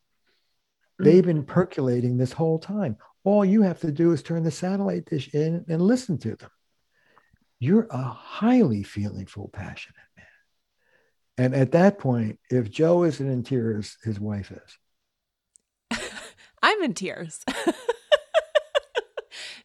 [1.00, 1.04] Mm.
[1.04, 2.96] They've been percolating this whole time.
[3.24, 6.50] All you have to do is turn the satellite dish in and listen to them.
[7.58, 10.26] You're a highly feelingful, passionate man.
[11.38, 14.78] And at that point, if Joe isn't in tears, his wife is.
[16.62, 17.44] I'm in tears.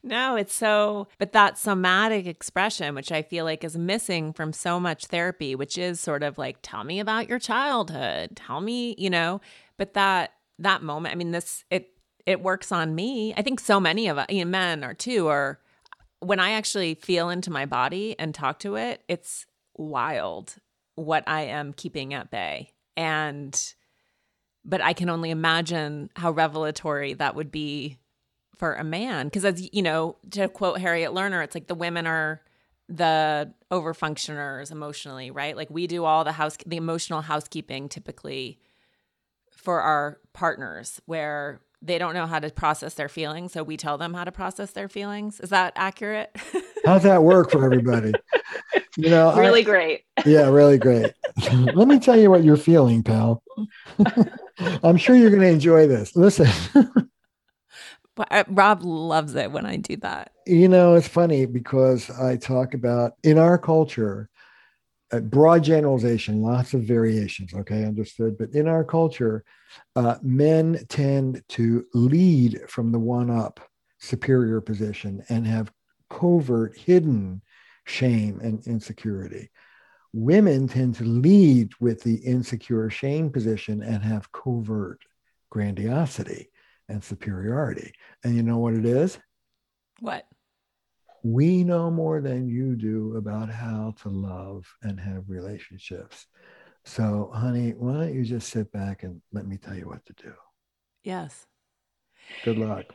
[0.07, 4.79] No, it's so, but that somatic expression, which I feel like is missing from so
[4.79, 9.09] much therapy, which is sort of like, tell me about your childhood, tell me, you
[9.09, 9.41] know,
[9.77, 11.89] but that, that moment, I mean, this, it,
[12.25, 13.33] it works on me.
[13.35, 15.59] I think so many of us, you know, men are too, or
[16.19, 20.55] when I actually feel into my body and talk to it, it's wild
[20.95, 22.71] what I am keeping at bay.
[22.95, 23.73] And,
[24.67, 27.97] but I can only imagine how revelatory that would be
[28.55, 29.27] for a man.
[29.27, 32.41] Because as you know to quote harriet lerner it's like the women are
[32.89, 35.55] the overfunctioners emotionally right?
[35.55, 38.59] Like we do all the house the emotional housekeeping typically
[39.51, 43.97] for our partners where they don't know how to process their feelings so we tell
[43.97, 45.39] them how to process their feelings.
[45.39, 46.35] Is that accurate?
[46.85, 48.13] How's that work for everybody?
[48.99, 50.03] You know really I, great.
[50.25, 51.13] Yeah really great.
[51.51, 53.43] Let me tell you what you're feeling pal.
[54.83, 56.15] I'm sure you're going to enjoy this.
[56.15, 56.47] Listen.
[58.17, 60.31] Uh, Rob loves it when I do that.
[60.45, 64.29] You know, it's funny because I talk about in our culture,
[65.11, 67.53] a broad generalization, lots of variations.
[67.53, 68.37] Okay, understood.
[68.37, 69.43] But in our culture,
[69.95, 73.59] uh, men tend to lead from the one up
[73.99, 75.71] superior position and have
[76.09, 77.41] covert, hidden
[77.85, 79.49] shame and insecurity.
[80.13, 84.99] Women tend to lead with the insecure shame position and have covert
[85.49, 86.49] grandiosity
[86.89, 87.93] and superiority.
[88.23, 89.17] And you know what it is?
[89.99, 90.26] What?
[91.23, 96.27] We know more than you do about how to love and have relationships.
[96.85, 100.13] So, honey, why don't you just sit back and let me tell you what to
[100.13, 100.33] do?
[101.03, 101.45] Yes.
[102.43, 102.85] Good luck.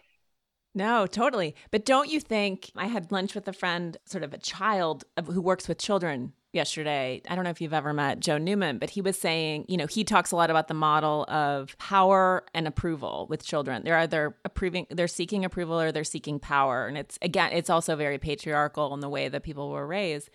[0.75, 1.55] No, totally.
[1.71, 5.41] But don't you think I had lunch with a friend, sort of a child who
[5.43, 7.23] works with children yesterday.
[7.29, 9.87] I don't know if you've ever met Joe Newman, but he was saying, you know,
[9.87, 13.83] he talks a lot about the model of power and approval with children.
[13.85, 16.87] They're either approving, they're seeking approval or they're seeking power.
[16.87, 20.29] And it's, again, it's also very patriarchal in the way that people were raised.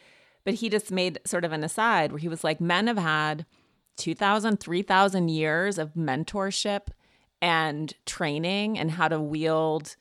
[0.47, 3.45] but he just made sort of an aside where he was like, men have had
[3.97, 6.87] 2,000, 3,000 years of mentorship
[7.41, 9.97] and training and how to wield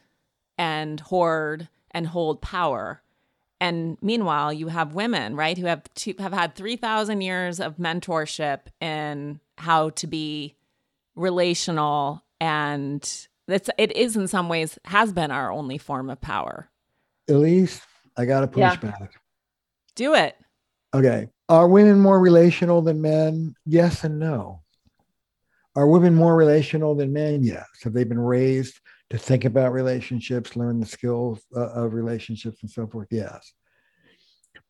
[0.57, 3.03] and hoard and hold power.
[3.61, 8.61] And meanwhile, you have women, right, who have two, have had 3,000 years of mentorship
[8.81, 10.57] in how to be
[11.15, 16.69] relational and it's it is in some ways has been our only form of power.
[17.29, 17.81] Elise,
[18.17, 18.77] I got to push yeah.
[18.77, 19.13] back.
[19.95, 20.37] Do it.
[20.95, 21.29] Okay.
[21.49, 23.55] Are women more relational than men?
[23.65, 24.63] Yes and no.
[25.75, 27.43] Are women more relational than men?
[27.45, 27.67] Yes.
[27.85, 28.81] Have they been raised
[29.11, 33.09] to think about relationships, learn the skills uh, of relationships and so forth?
[33.11, 33.53] Yes.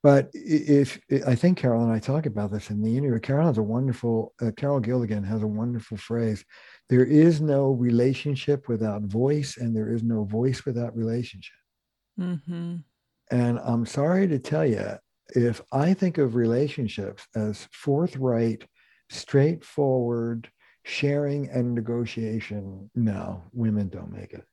[0.02, 3.58] But if I think Carol and I talk about this in the interview, Carol has
[3.58, 6.44] a wonderful, uh, Carol Gilligan has a wonderful phrase.
[6.88, 11.58] There is no relationship without voice, and there is no voice without relationship.
[12.20, 12.76] Mm-hmm.
[13.30, 14.92] And I'm sorry to tell you,
[15.30, 18.64] if I think of relationships as forthright,
[19.10, 20.48] straightforward,
[20.86, 24.44] sharing and negotiation, no, women don't make it.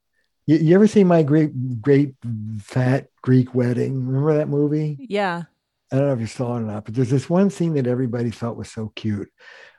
[0.48, 2.16] You, you, ever see my great, great
[2.60, 4.06] fat Greek wedding?
[4.06, 4.98] Remember that movie?
[5.00, 5.44] Yeah.
[5.92, 7.86] I don't know if you saw it or not, but there's this one scene that
[7.86, 9.30] everybody felt was so cute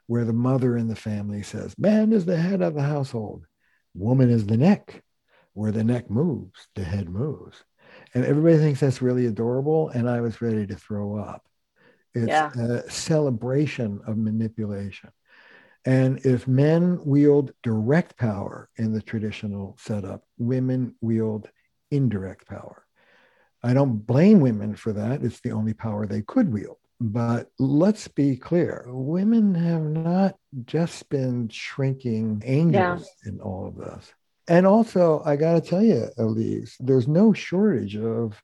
[0.06, 3.46] where the mother in the family says, Man is the head of the household,
[3.92, 5.02] woman is the neck.
[5.54, 7.62] Where the neck moves, the head moves.
[8.12, 9.88] And everybody thinks that's really adorable.
[9.90, 11.46] And I was ready to throw up.
[12.12, 12.50] It's yeah.
[12.58, 15.10] a celebration of manipulation.
[15.86, 21.48] And if men wield direct power in the traditional setup, women wield
[21.90, 22.86] indirect power.
[23.62, 25.22] I don't blame women for that.
[25.22, 26.76] It's the only power they could wield.
[27.00, 33.32] But let's be clear women have not just been shrinking angels yeah.
[33.32, 34.12] in all of this.
[34.48, 38.40] And also, I got to tell you, Elise, there's no shortage of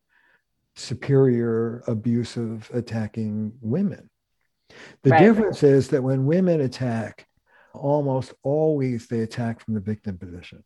[0.75, 4.09] superior, abusive, attacking women.
[5.03, 5.21] The right.
[5.21, 7.27] difference is that when women attack,
[7.73, 10.65] almost always they attack from the victim position.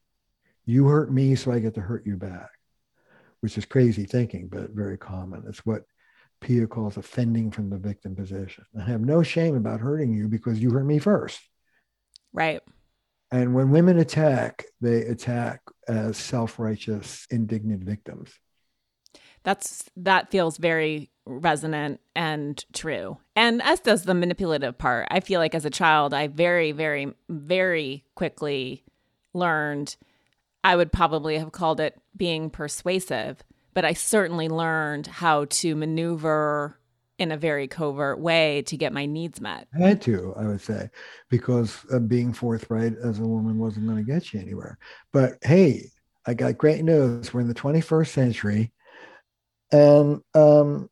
[0.66, 2.50] You hurt me, so I get to hurt you back,
[3.40, 5.44] which is crazy thinking, but very common.
[5.46, 5.82] It's what
[6.40, 8.64] Pia calls offending from the victim position.
[8.78, 11.40] I have no shame about hurting you because you hurt me first.
[12.32, 12.60] Right.
[13.30, 18.30] And when women attack, they attack as self-righteous, indignant victims.
[19.42, 23.18] That's that feels very resonant and true.
[23.34, 25.08] And as does the manipulative part.
[25.10, 28.84] I feel like as a child, I very, very, very quickly
[29.32, 29.96] learned
[30.62, 33.44] I would probably have called it being persuasive,
[33.74, 36.78] but I certainly learned how to maneuver
[37.18, 39.68] in a very covert way to get my needs met.
[39.74, 40.88] I had to, I would say,
[41.28, 44.78] because being forthright as a woman wasn't going to get you anywhere.
[45.12, 45.90] But hey,
[46.26, 47.32] I got great news.
[47.32, 48.72] We're in the 21st century.
[49.70, 50.88] And um,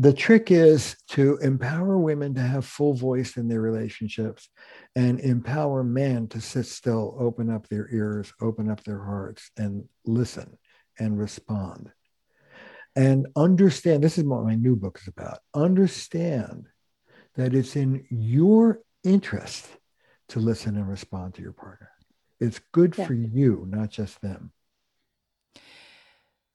[0.00, 4.48] the trick is to empower women to have full voice in their relationships
[4.96, 9.84] and empower men to sit still, open up their ears, open up their hearts, and
[10.06, 10.56] listen
[10.98, 11.92] and respond.
[12.96, 15.40] And understand this is what my new book is about.
[15.52, 16.68] Understand
[17.34, 19.68] that it's in your interest
[20.28, 21.90] to listen and respond to your partner.
[22.40, 23.06] It's good yeah.
[23.06, 24.52] for you not just them.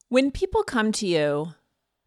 [0.09, 1.53] When people come to you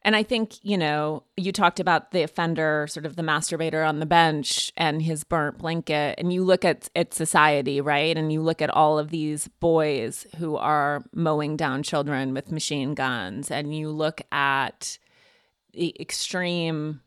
[0.03, 3.99] and I think, you know, you talked about the offender, sort of the masturbator on
[3.99, 6.15] the bench and his burnt blanket.
[6.19, 8.17] And you look at, at society, right?
[8.17, 12.95] And you look at all of these boys who are mowing down children with machine
[12.95, 13.51] guns.
[13.51, 14.99] And you look at
[15.73, 17.01] the extreme,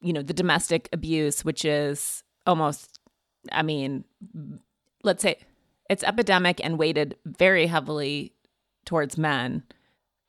[0.00, 2.98] you know, the domestic abuse, which is almost,
[3.52, 4.04] I mean,
[5.04, 5.38] let's say
[5.88, 8.32] it's epidemic and weighted very heavily
[8.84, 9.62] towards men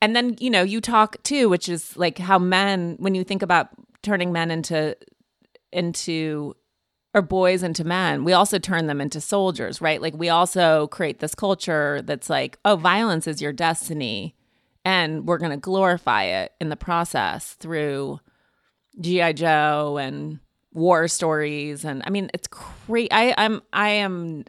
[0.04, 3.40] and then, you know, you talk too, which is like how men, when you think
[3.40, 3.70] about
[4.02, 4.94] turning men into,
[5.72, 6.54] into,
[7.14, 10.02] or boys into men, we also turn them into soldiers, right?
[10.02, 14.36] Like we also create this culture that's like, oh, violence is your destiny.
[14.84, 18.20] And we're going to glorify it in the process through
[19.00, 19.32] G.I.
[19.32, 20.38] Joe and
[20.74, 21.82] war stories.
[21.86, 23.10] And I mean, it's crazy.
[23.10, 24.44] I, I'm, I am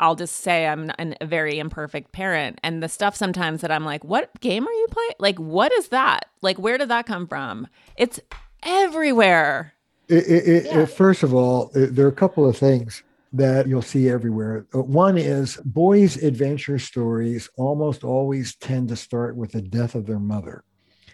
[0.00, 2.60] I'll just say I'm an, a very imperfect parent.
[2.62, 5.14] And the stuff sometimes that I'm like, what game are you playing?
[5.18, 6.26] Like, what is that?
[6.40, 7.66] Like, where did that come from?
[7.96, 8.20] It's
[8.62, 9.74] everywhere.
[10.08, 10.80] It, it, yeah.
[10.80, 14.66] it, first of all, there are a couple of things that you'll see everywhere.
[14.74, 20.06] Uh, one is boys' adventure stories almost always tend to start with the death of
[20.06, 20.64] their mother.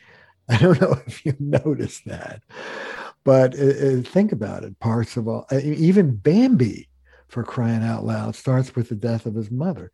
[0.48, 2.42] I don't know if you noticed that,
[3.24, 4.78] but uh, uh think about it.
[4.78, 6.88] Parts of all, even Bambi
[7.28, 9.90] for crying out loud starts with the death of his mother.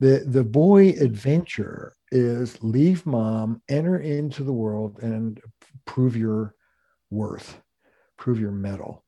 [0.00, 5.40] The the boy adventure is leave mom, enter into the world and
[5.86, 6.54] prove your
[7.10, 7.60] worth.
[8.16, 9.04] prove your metal.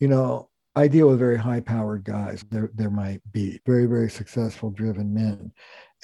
[0.00, 2.44] You know, I deal with very high powered guys.
[2.50, 5.52] They're, they're my beat, very, very successful, driven men.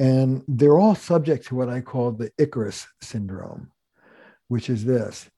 [0.01, 3.70] And they're all subject to what I call the Icarus syndrome,
[4.49, 5.28] which is this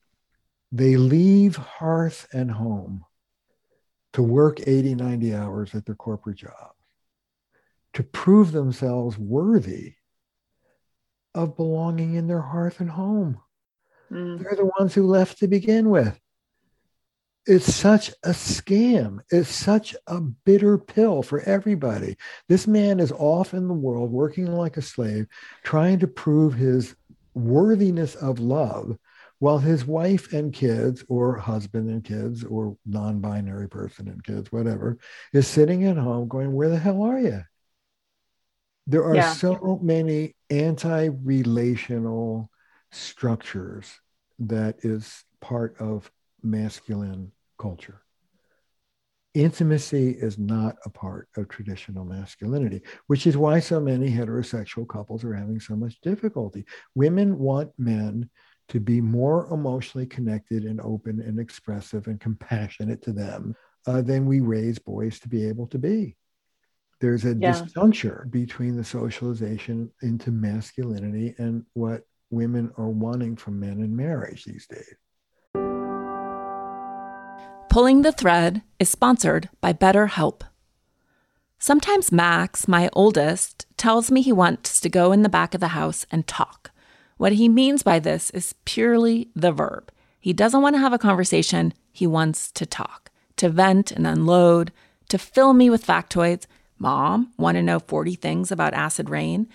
[0.71, 3.03] they leave hearth and home
[4.15, 6.71] to work 80, 90 hours at their corporate job
[7.91, 9.95] to prove themselves worthy
[11.33, 13.41] of belonging in their hearth and home.
[14.09, 14.41] Mm.
[14.41, 16.17] They're the ones who left to begin with.
[17.45, 19.19] It's such a scam.
[19.31, 22.15] It's such a bitter pill for everybody.
[22.47, 25.27] This man is off in the world working like a slave,
[25.61, 26.95] trying to prove his
[27.33, 28.97] worthiness of love
[29.39, 34.51] while his wife and kids, or husband and kids, or non binary person and kids,
[34.51, 34.97] whatever,
[35.33, 37.43] is sitting at home going, Where the hell are you?
[38.87, 39.33] There are yeah.
[39.33, 42.49] so many anti relational
[42.91, 43.99] structures
[44.39, 46.09] that is part of
[46.43, 48.01] masculine culture.
[49.33, 55.25] Intimacy is not a part of traditional masculinity, which is why so many heterosexual couples
[55.25, 56.65] are having so much difficulty.
[56.93, 58.29] Women want men
[58.69, 63.55] to be more emotionally connected and open and expressive and compassionate to them
[63.87, 66.15] uh, than we raise boys to be able to be.
[66.99, 67.51] There's a yeah.
[67.51, 74.45] disjuncture between the socialization into masculinity and what women are wanting from men in marriage
[74.45, 74.95] these days.
[77.69, 80.43] Pulling the Thread is sponsored by BetterHelp.
[81.59, 85.69] Sometimes Max, my oldest, tells me he wants to go in the back of the
[85.69, 86.71] house and talk.
[87.17, 89.91] What he means by this is purely the verb.
[90.19, 94.73] He doesn't want to have a conversation, he wants to talk, to vent and unload,
[95.09, 96.45] to fill me with factoids.
[96.77, 99.47] Mom, want to know 40 things about acid rain?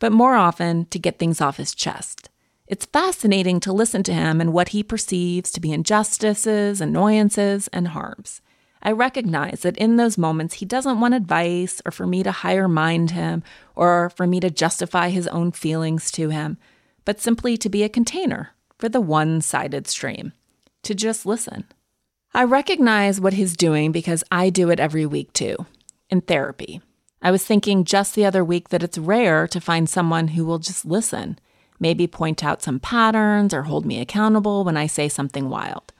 [0.00, 2.30] But more often, to get things off his chest.
[2.66, 7.88] It's fascinating to listen to him and what he perceives to be injustices, annoyances, and
[7.88, 8.40] harms.
[8.82, 12.66] I recognize that in those moments, he doesn't want advice or for me to higher
[12.66, 13.42] mind him
[13.76, 16.58] or for me to justify his own feelings to him
[17.04, 20.32] but simply to be a container for the one sided stream,
[20.82, 21.64] to just listen.
[22.34, 25.66] I recognize what he's doing because I do it every week too,
[26.10, 26.80] in therapy.
[27.22, 30.58] I was thinking just the other week that it's rare to find someone who will
[30.58, 31.38] just listen,
[31.80, 35.92] maybe point out some patterns or hold me accountable when I say something wild.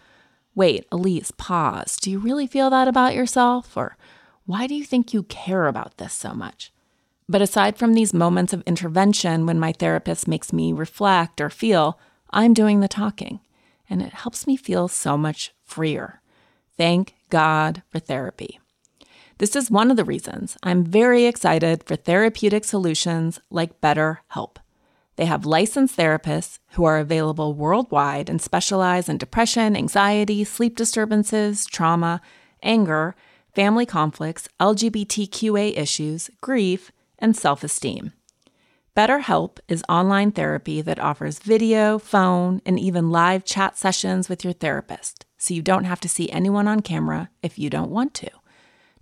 [0.55, 1.96] Wait, Elise, pause.
[1.96, 3.76] Do you really feel that about yourself?
[3.76, 3.96] Or
[4.44, 6.72] why do you think you care about this so much?
[7.29, 11.99] But aside from these moments of intervention when my therapist makes me reflect or feel,
[12.31, 13.41] I'm doing the talking,
[13.89, 16.20] and it helps me feel so much freer.
[16.77, 18.61] Thank God for therapy.
[19.39, 24.57] This is one of the reasons I'm very excited for therapeutic solutions like BetterHelp.
[25.16, 31.66] They have licensed therapists who are available worldwide and specialize in depression, anxiety, sleep disturbances,
[31.66, 32.20] trauma,
[32.62, 33.14] anger,
[33.55, 38.12] family conflicts, LGBTQA issues, grief, and self esteem.
[38.96, 44.52] BetterHelp is online therapy that offers video, phone, and even live chat sessions with your
[44.52, 48.30] therapist, so you don't have to see anyone on camera if you don't want to.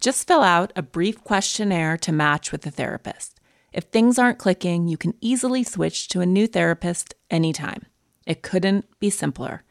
[0.01, 3.39] Just fill out a brief questionnaire to match with the therapist.
[3.73, 7.87] If things aren't clicking, you can easily switch to a new therapist anytime.
[8.27, 9.63] It couldn't be simpler.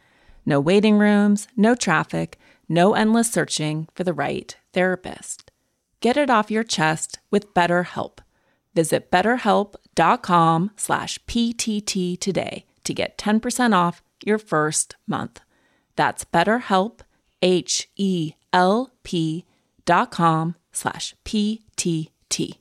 [0.46, 2.40] No waiting rooms, no traffic,
[2.70, 5.52] no endless searching for the right therapist.
[6.00, 8.20] Get it off your chest with BetterHelp.
[8.74, 15.42] Visit betterhelp.com slash PTT today to get 10% off your first month.
[15.96, 17.02] That's betterhelp,
[17.42, 18.36] H-E-L-P
[19.86, 22.60] dot com slash P-T-T.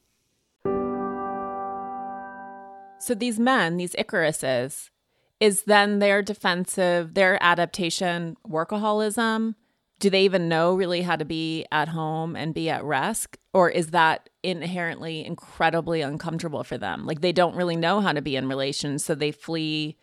[2.99, 4.91] So these men, these Icaruses,
[5.39, 9.55] is then their defensive, their adaptation workaholism?
[9.99, 13.37] Do they even know really how to be at home and be at rest?
[13.53, 17.07] Or is that inherently incredibly uncomfortable for them.
[17.07, 19.97] Like they don't really know how to be in relations, so they flee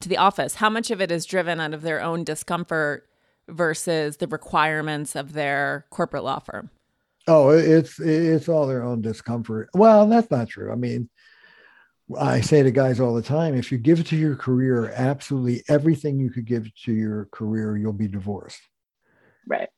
[0.00, 0.56] to the office.
[0.56, 3.08] How much of it is driven out of their own discomfort
[3.48, 6.70] versus the requirements of their corporate law firm?
[7.28, 9.68] Oh, it's it's all their own discomfort.
[9.74, 10.70] Well, that's not true.
[10.70, 11.08] I mean,
[12.18, 16.20] I say to guys all the time, if you give to your career absolutely everything
[16.20, 18.60] you could give to your career, you'll be divorced.
[19.46, 19.68] Right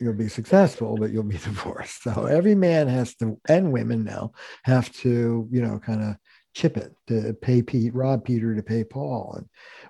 [0.00, 2.02] you'll be successful, but you'll be divorced.
[2.02, 4.32] So every man has to, and women now
[4.64, 6.16] have to, you know, kind of
[6.54, 9.34] chip it to pay Pete, rob Peter to pay Paul.
[9.36, 9.46] And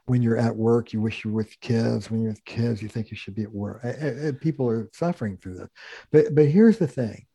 [0.06, 2.10] when you're at work, you wish you were with kids.
[2.10, 3.82] When you're with kids, you think you should be at work.
[4.40, 5.68] People are suffering through this.
[6.10, 7.26] But but here's the thing.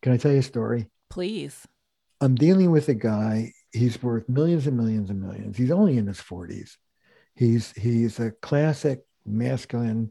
[0.00, 0.88] Can I tell you a story?
[1.10, 1.66] Please.
[2.20, 3.52] I'm dealing with a guy.
[3.72, 5.56] He's worth millions and millions and millions.
[5.56, 6.76] He's only in his 40s.
[7.34, 10.10] He's he's a classic masculine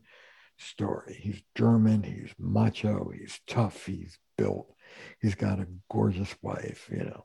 [0.57, 1.20] story.
[1.22, 4.74] He's German, he's macho, he's tough, he's built,
[5.22, 7.24] he's got a gorgeous wife, you know.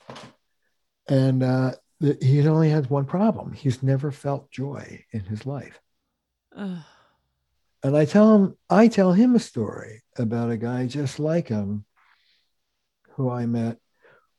[1.08, 3.52] And uh, he only has one problem.
[3.52, 5.80] He's never felt joy in his life.
[6.56, 6.78] Ugh.
[7.82, 11.84] And I tell him, I tell him a story about a guy just like him
[13.10, 13.78] who I met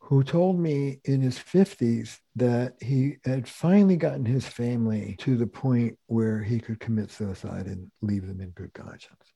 [0.08, 5.45] who told me in his 50s that he had finally gotten his family to the
[5.45, 9.34] point where he could commit suicide and leave them in good conscience.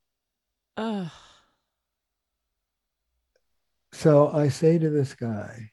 [0.78, 1.12] Ugh.
[3.92, 5.72] So I say to this guy,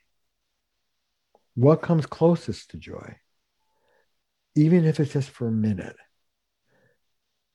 [1.55, 3.15] what comes closest to joy?
[4.57, 5.97] Even if it's just for a minute.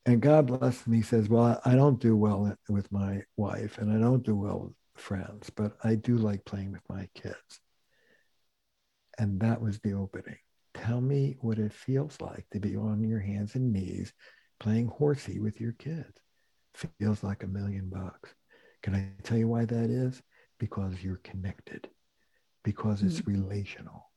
[0.05, 3.91] And God bless him, he says, Well, I don't do well with my wife and
[3.91, 7.59] I don't do well friends, but I do like playing with my kids.
[9.17, 10.37] And that was the opening.
[10.73, 14.11] Tell me what it feels like to be on your hands and knees
[14.59, 16.13] playing horsey with your kids.
[16.99, 18.33] Feels like a million bucks.
[18.81, 20.21] Can I tell you why that is?
[20.59, 21.87] Because you're connected,
[22.63, 23.31] because it's mm-hmm.
[23.31, 24.09] relational.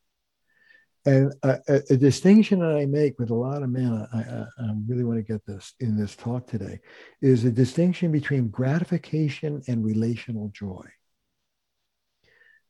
[1.06, 4.72] And a, a, distinction that I make with a lot of men, I, I, I,
[4.88, 6.80] really want to get this in this talk today,
[7.22, 10.84] is a distinction between gratification and relational joy.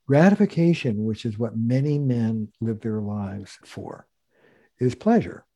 [0.07, 4.07] Gratification, which is what many men live their lives for,
[4.79, 5.47] is pleasure.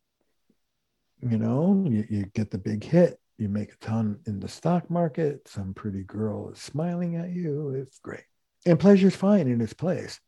[1.20, 4.88] You know, you, you get the big hit, you make a ton in the stock
[4.88, 8.24] market, some pretty girl is smiling at you, it's great.
[8.64, 10.18] And pleasure is fine in its place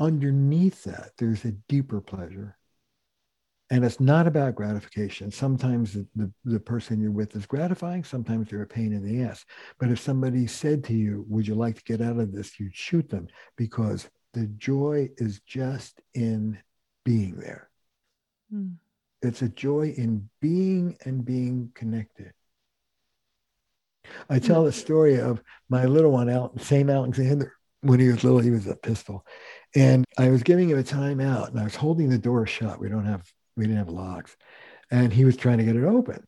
[0.00, 2.56] underneath that, there's a deeper pleasure.
[3.72, 5.30] And it's not about gratification.
[5.30, 9.22] Sometimes the, the, the, person you're with is gratifying, sometimes they're a pain in the
[9.22, 9.44] ass.
[9.78, 12.58] But if somebody said to you, Would you like to get out of this?
[12.58, 16.58] You'd shoot them because the joy is just in
[17.04, 17.70] being there.
[18.52, 18.74] Mm.
[19.22, 22.32] It's a joy in being and being connected.
[24.28, 26.88] I tell the story of my little one, out, St.
[26.88, 29.24] Alexander, when he was little, he was a pistol.
[29.74, 32.80] And I was giving him a timeout and I was holding the door shut.
[32.80, 34.36] We don't have, we didn't have locks.
[34.90, 36.26] And he was trying to get it open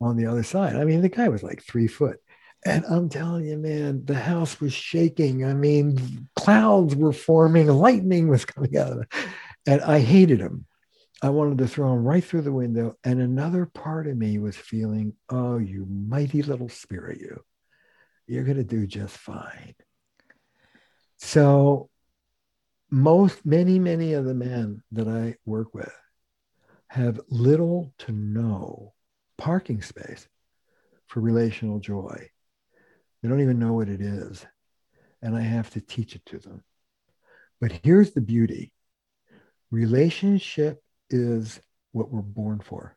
[0.00, 0.76] on the other side.
[0.76, 2.18] I mean, the guy was like three foot.
[2.64, 5.44] And I'm telling you, man, the house was shaking.
[5.44, 9.08] I mean, clouds were forming, lightning was coming out of it.
[9.66, 10.66] And I hated him.
[11.22, 12.94] I wanted to throw him right through the window.
[13.04, 17.42] And another part of me was feeling, oh, you mighty little spirit, you.
[18.26, 19.74] You're going to do just fine.
[21.18, 21.90] So
[22.92, 25.92] most many many of the men that i work with
[26.88, 28.92] have little to no
[29.38, 30.28] parking space
[31.06, 32.28] for relational joy.
[33.22, 34.44] They don't even know what it is
[35.22, 36.62] and i have to teach it to them.
[37.62, 38.72] But here's the beauty.
[39.70, 41.60] Relationship is
[41.92, 42.94] what we're born for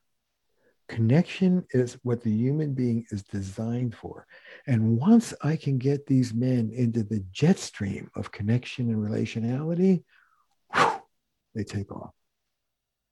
[0.88, 4.28] Connection is what the human being is designed for.
[4.68, 10.04] And once I can get these men into the jet stream of connection and relationality,
[10.76, 11.02] whew,
[11.56, 12.12] they take off.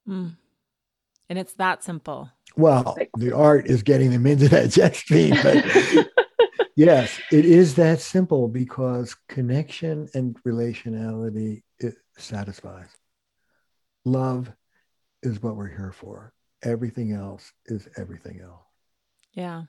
[0.07, 0.37] Mm.
[1.29, 2.29] And it's that simple.
[2.55, 5.35] Well, the art is getting them into that jet stream.
[5.41, 5.65] But
[6.75, 12.89] yes, it is that simple because connection and relationality it satisfies.
[14.05, 14.51] Love
[15.23, 16.33] is what we're here for
[16.63, 18.61] everything else is everything else.
[19.33, 19.63] Yeah.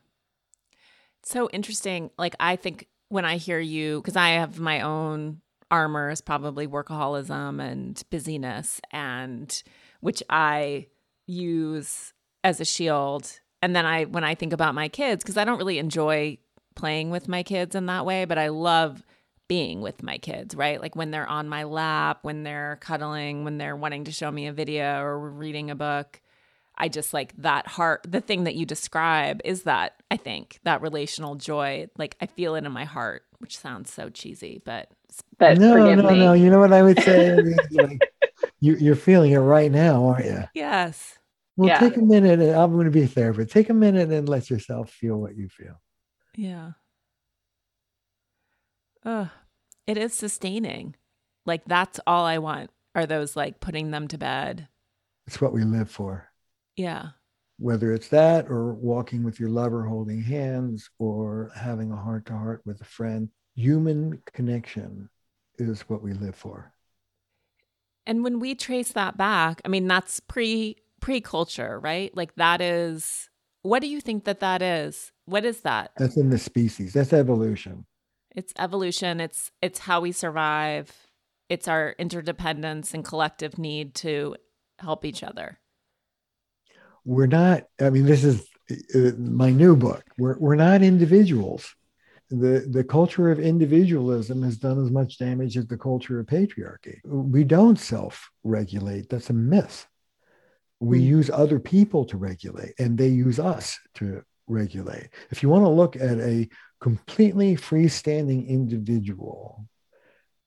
[1.20, 2.10] It's so interesting.
[2.18, 5.40] Like, I think when I hear you, because I have my own
[5.70, 9.62] armor is probably workaholism and busyness, and
[10.00, 10.88] which I
[11.26, 13.40] use as a shield.
[13.62, 16.38] And then I, when I think about my kids, because I don't really enjoy
[16.74, 19.02] playing with my kids in that way, but I love
[19.48, 20.80] being with my kids, right?
[20.80, 24.46] Like when they're on my lap, when they're cuddling, when they're wanting to show me
[24.46, 26.20] a video or reading a book.
[26.76, 28.06] I just like that heart.
[28.08, 31.88] The thing that you describe is that I think that relational joy.
[31.96, 34.90] Like I feel it in my heart, which sounds so cheesy, but
[35.38, 36.18] but no, no, me.
[36.18, 36.32] no.
[36.32, 37.36] You know what I would say?
[37.70, 38.00] like,
[38.60, 40.44] you, you're feeling it right now, aren't you?
[40.54, 41.18] Yes.
[41.56, 41.78] Well, yeah.
[41.78, 42.40] take a minute.
[42.40, 43.52] And I'm going to be a therapist.
[43.52, 45.80] take a minute and let yourself feel what you feel.
[46.36, 46.72] Yeah.
[49.04, 49.26] Uh,
[49.86, 50.96] it is sustaining.
[51.46, 52.70] Like that's all I want.
[52.94, 54.68] Are those like putting them to bed?
[55.26, 56.30] It's what we live for.
[56.76, 57.10] Yeah.
[57.58, 62.32] Whether it's that or walking with your lover holding hands or having a heart to
[62.32, 65.08] heart with a friend, human connection
[65.58, 66.72] is what we live for.
[68.06, 72.14] And when we trace that back, I mean, that's pre pre culture, right?
[72.16, 73.28] Like that is
[73.62, 75.10] what do you think that that is?
[75.24, 75.92] What is that?
[75.96, 76.92] That's in the species.
[76.92, 77.86] That's evolution.
[78.34, 79.20] It's evolution.
[79.20, 80.92] It's it's how we survive.
[81.48, 84.36] It's our interdependence and collective need to
[84.78, 85.60] help each other.
[87.04, 88.46] We're not, I mean, this is
[88.94, 90.04] uh, my new book.
[90.18, 91.74] We're, we're not individuals.
[92.30, 96.98] The, the culture of individualism has done as much damage as the culture of patriarchy.
[97.04, 99.08] We don't self regulate.
[99.08, 99.86] That's a myth.
[100.80, 101.04] We mm.
[101.04, 105.10] use other people to regulate, and they use us to regulate.
[105.30, 106.48] If you want to look at a
[106.80, 109.66] completely freestanding individual,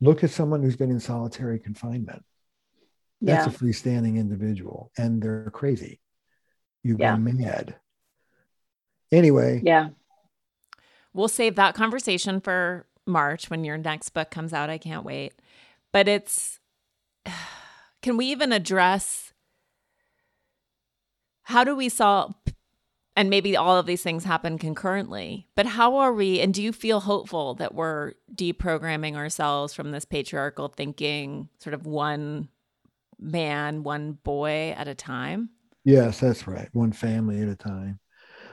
[0.02, 2.24] look at someone who's been in solitary confinement.
[3.22, 3.54] That's yeah.
[3.54, 6.00] a freestanding individual, and they're crazy.
[6.88, 7.16] You yeah.
[7.16, 7.76] go mad.
[9.12, 9.62] Anyway.
[9.64, 9.90] Yeah.
[11.14, 14.70] We'll save that conversation for March when your next book comes out.
[14.70, 15.34] I can't wait.
[15.92, 16.60] But it's,
[18.02, 19.34] can we even address
[21.44, 22.36] how do we solve
[23.18, 25.48] and maybe all of these things happen concurrently.
[25.56, 30.06] But how are we, and do you feel hopeful that we're deprogramming ourselves from this
[30.06, 32.50] patriarchal thinking, sort of one
[33.18, 35.50] man, one boy at a time?
[35.88, 36.68] Yes, that's right.
[36.74, 38.02] One family at a time.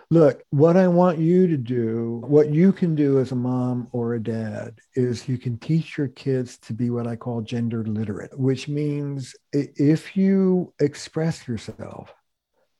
[0.08, 4.14] Look, what I want you to do, what you can do as a mom or
[4.14, 8.38] a dad, is you can teach your kids to be what I call gender literate,
[8.38, 12.14] which means if you express yourself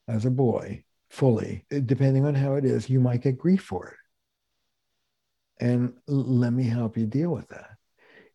[0.07, 3.89] as a boy fully, eh, depending on how it is, you might get grief for
[3.89, 5.65] it.
[5.65, 7.74] And let me help you deal with that.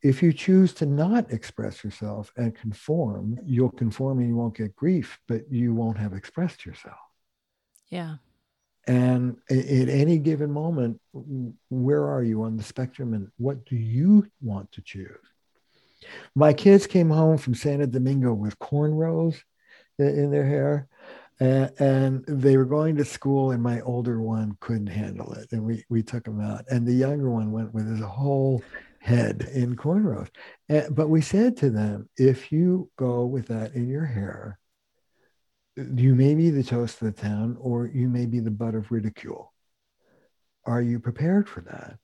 [0.01, 4.75] If you choose to not express yourself and conform, you'll conform and you won't get
[4.75, 6.99] grief, but you won't have expressed yourself.
[7.89, 8.15] Yeah.
[8.87, 10.99] And at any given moment,
[11.69, 15.17] where are you on the spectrum and what do you want to choose?
[16.33, 19.41] My kids came home from Santo Domingo with cornrows
[19.99, 20.87] in their hair
[21.41, 25.63] and, and, they were going to school and my older one couldn't handle it and
[25.63, 28.63] we, we took him out and the younger one went with his whole
[29.09, 30.29] head in cornrows.
[30.67, 34.59] And, but we said to them if you go with that in your hair
[35.95, 38.91] you may be the toast of the town or you may be the butt of
[38.91, 39.53] ridicule.
[40.65, 41.97] Are you prepared for that?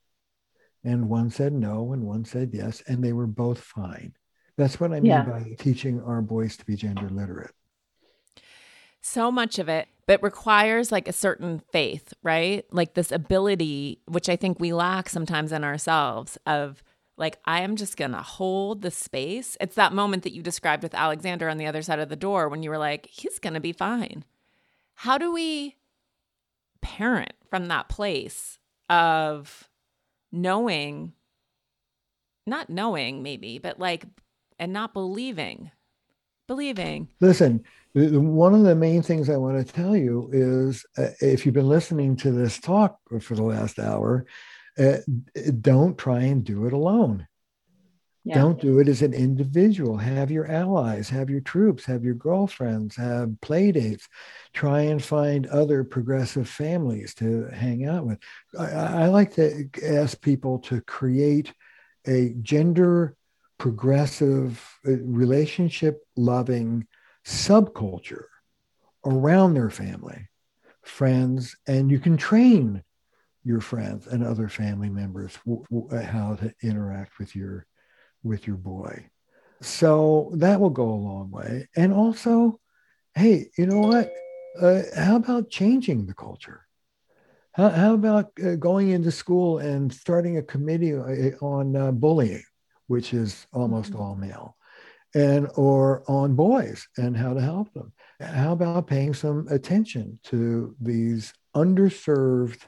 [0.84, 4.14] And one said no and one said yes and they were both fine.
[4.56, 5.22] That's what i mean yeah.
[5.24, 7.52] by teaching our boys to be gender literate.
[9.02, 12.64] So much of it but requires like a certain faith right?
[12.70, 16.82] Like this ability which i think we lack sometimes in ourselves of
[17.16, 19.56] like i am just gonna hold the space.
[19.60, 22.48] It's that moment that you described with alexander on the other side of the door
[22.48, 24.24] when you were like he's gonna be fine.
[24.94, 25.76] How do we
[26.80, 28.58] parent from that place
[28.88, 29.68] of
[30.30, 31.12] knowing
[32.46, 34.04] not knowing maybe but like
[34.58, 35.70] and not believing
[36.46, 37.08] believing?
[37.20, 37.64] Listen
[37.96, 41.68] one of the main things I want to tell you is uh, if you've been
[41.68, 44.26] listening to this talk for the last hour,
[44.78, 44.98] uh,
[45.60, 47.26] don't try and do it alone.
[48.24, 48.34] Yeah.
[48.34, 49.96] Don't do it as an individual.
[49.98, 54.08] Have your allies, have your troops, have your girlfriends, have play dates.
[54.52, 58.18] Try and find other progressive families to hang out with.
[58.58, 61.54] I, I like to ask people to create
[62.04, 63.16] a gender
[63.58, 66.86] progressive, uh, relationship loving
[67.24, 68.24] subculture
[69.04, 70.28] around their family,
[70.82, 72.82] friends, and you can train
[73.46, 77.66] your friends and other family members w- w- how to interact with your
[78.24, 79.08] with your boy.
[79.62, 81.68] So that will go a long way.
[81.76, 82.60] And also,
[83.14, 84.12] hey, you know what?
[84.60, 86.66] Uh, how about changing the culture?
[87.52, 92.42] How, how about uh, going into school and starting a committee uh, on uh, bullying,
[92.88, 94.02] which is almost mm-hmm.
[94.02, 94.56] all male?
[95.14, 97.90] and or on boys and how to help them.
[98.20, 102.60] How about paying some attention to these underserved,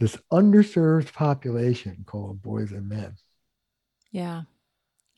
[0.00, 3.16] this underserved population called boys and men?
[4.10, 4.42] Yeah,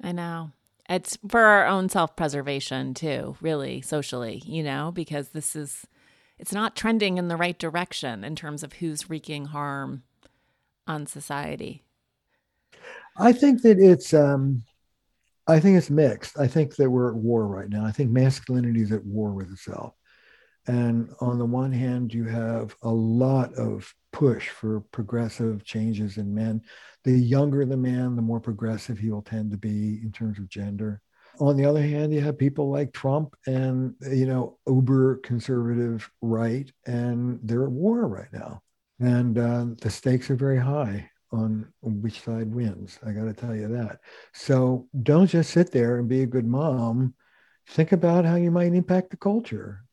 [0.03, 0.53] I know.
[0.89, 5.87] It's for our own self preservation too, really, socially, you know, because this is,
[6.39, 10.05] it's not trending in the right direction in terms of who's wreaking harm
[10.87, 11.83] on society.
[13.19, 14.63] I think that it's, um,
[15.49, 16.39] I think it's mixed.
[16.39, 17.85] I think that we're at war right now.
[17.85, 19.95] I think masculinity is at war with itself.
[20.67, 26.35] And on the one hand, you have a lot of push for progressive changes in
[26.35, 26.63] men.
[27.05, 30.49] The younger the man, the more progressive he will tend to be in terms of
[30.49, 31.03] gender.
[31.39, 36.71] On the other hand, you have people like Trump and, you know, uber conservative right,
[36.87, 38.63] and they're at war right now.
[38.99, 42.99] And uh, the stakes are very high on which side wins.
[43.07, 44.01] I got to tell you that.
[44.33, 47.15] So don't just sit there and be a good mom.
[47.69, 49.86] Think about how you might impact the culture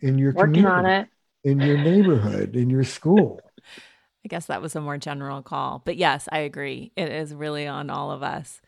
[0.00, 1.08] in your working on it,
[1.44, 3.40] in your neighborhood, in your school.
[4.24, 6.92] I guess that was a more general call, but yes, I agree.
[6.94, 8.60] It is really on all of us.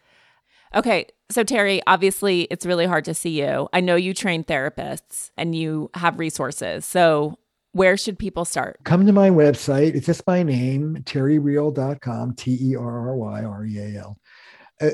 [0.74, 1.06] Okay.
[1.30, 3.68] So, Terry, obviously, it's really hard to see you.
[3.72, 6.84] I know you train therapists and you have resources.
[6.84, 7.38] So,
[7.72, 8.80] where should people start?
[8.84, 9.94] Come to my website.
[9.94, 14.18] It's just my name, terryreal.com, T E R R Y R E A L.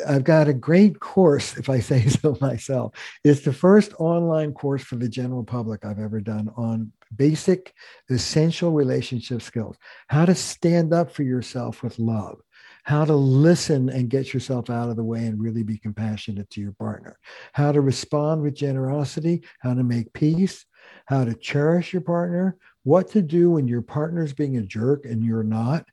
[0.07, 2.95] I've got a great course, if I say so myself.
[3.25, 7.75] It's the first online course for the general public I've ever done on basic,
[8.11, 9.77] essential relationship skills.
[10.09, 12.41] How to stand up for yourself with love,
[12.85, 16.61] how to listen and get yourself out of the way and really be compassionate to
[16.61, 17.19] your partner,
[17.53, 20.67] how to respond with generosity, how to make peace,
[21.07, 25.25] how to cherish your partner, what to do when your partner's being a jerk and
[25.25, 25.87] you're not,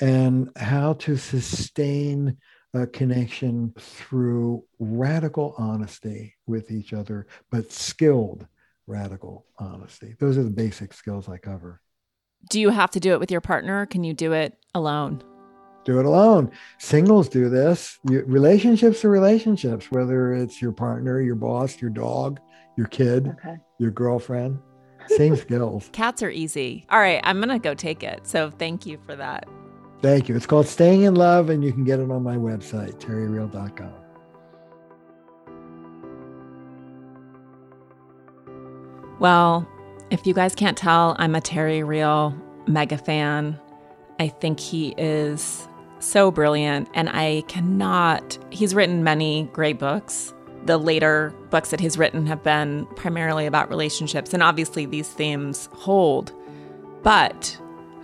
[0.00, 2.36] and how to sustain
[2.76, 8.46] a connection through radical honesty with each other, but skilled
[8.86, 10.14] radical honesty.
[10.18, 11.80] Those are the basic skills I cover.
[12.50, 13.86] Do you have to do it with your partner?
[13.86, 15.22] Can you do it alone?
[15.84, 16.50] Do it alone.
[16.78, 17.98] Singles do this.
[18.08, 22.40] You, relationships are relationships, whether it's your partner, your boss, your dog,
[22.76, 23.56] your kid, okay.
[23.78, 24.58] your girlfriend.
[25.08, 25.88] Same skills.
[25.92, 26.86] Cats are easy.
[26.90, 28.26] All right, I'm going to go take it.
[28.26, 29.48] So thank you for that.
[30.02, 30.36] Thank you.
[30.36, 33.92] It's called Staying in Love, and you can get it on my website, terryreal.com.
[39.18, 39.66] Well,
[40.10, 42.34] if you guys can't tell, I'm a Terry Real
[42.66, 43.58] mega fan.
[44.20, 45.66] I think he is
[45.98, 48.38] so brilliant, and I cannot.
[48.50, 50.34] He's written many great books.
[50.66, 55.68] The later books that he's written have been primarily about relationships, and obviously these themes
[55.72, 56.32] hold.
[57.02, 57.58] But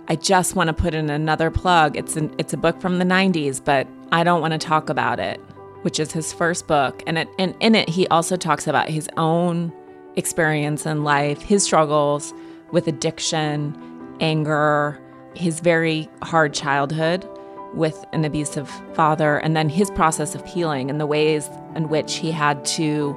[0.07, 1.95] I just want to put in another plug.
[1.95, 5.19] It's an, it's a book from the 90s, but I don't want to talk about
[5.19, 5.39] it,
[5.83, 7.01] which is his first book.
[7.07, 9.71] And, it, and in it, he also talks about his own
[10.17, 12.33] experience in life, his struggles
[12.71, 13.77] with addiction,
[14.19, 14.99] anger,
[15.35, 17.27] his very hard childhood
[17.73, 22.15] with an abusive father, and then his process of healing and the ways in which
[22.15, 23.15] he had to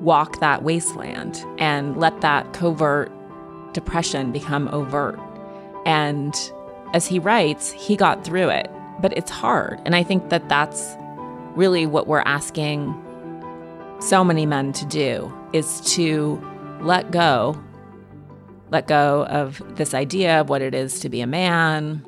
[0.00, 3.10] walk that wasteland and let that covert
[3.72, 5.18] depression become overt
[5.86, 6.34] and
[6.92, 8.70] as he writes, he got through it,
[9.00, 9.80] but it's hard.
[9.84, 10.96] And I think that that's
[11.54, 12.94] really what we're asking
[14.00, 16.42] so many men to do is to
[16.80, 17.60] let go,
[18.70, 22.04] let go of this idea of what it is to be a man,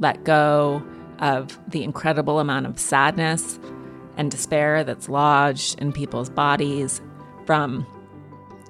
[0.00, 0.82] let go
[1.20, 3.58] of the incredible amount of sadness
[4.16, 7.00] and despair that's lodged in people's bodies
[7.44, 7.86] from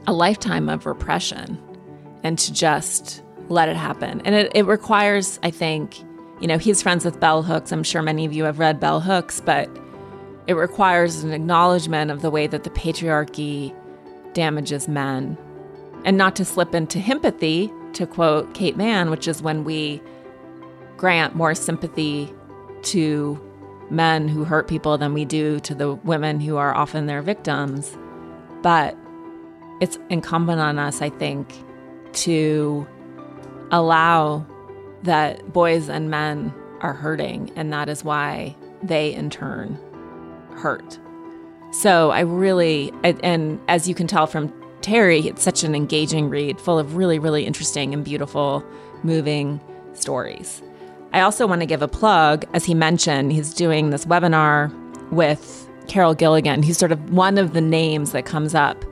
[0.06, 1.58] a lifetime of repression
[2.22, 4.20] and to just let it happen.
[4.24, 5.98] And it, it requires, I think,
[6.40, 7.72] you know, he's friends with Bell Hooks.
[7.72, 9.68] I'm sure many of you have read Bell Hooks, but
[10.46, 13.74] it requires an acknowledgement of the way that the patriarchy
[14.32, 15.36] damages men.
[16.04, 20.02] And not to slip into himpathy, to quote Kate Manne, which is when we
[20.96, 22.32] grant more sympathy
[22.82, 23.40] to
[23.90, 27.96] men who hurt people than we do to the women who are often their victims.
[28.62, 28.96] But
[29.80, 31.52] it's incumbent on us, I think,
[32.14, 32.86] to
[33.70, 34.46] allow
[35.02, 39.78] that boys and men are hurting, and that is why they in turn
[40.56, 40.98] hurt.
[41.72, 46.60] So I really, and as you can tell from Terry, it's such an engaging read
[46.60, 48.64] full of really, really interesting and beautiful,
[49.02, 49.60] moving
[49.94, 50.62] stories.
[51.12, 54.72] I also want to give a plug, as he mentioned, he's doing this webinar
[55.10, 56.62] with Carol Gilligan.
[56.62, 58.84] He's sort of one of the names that comes up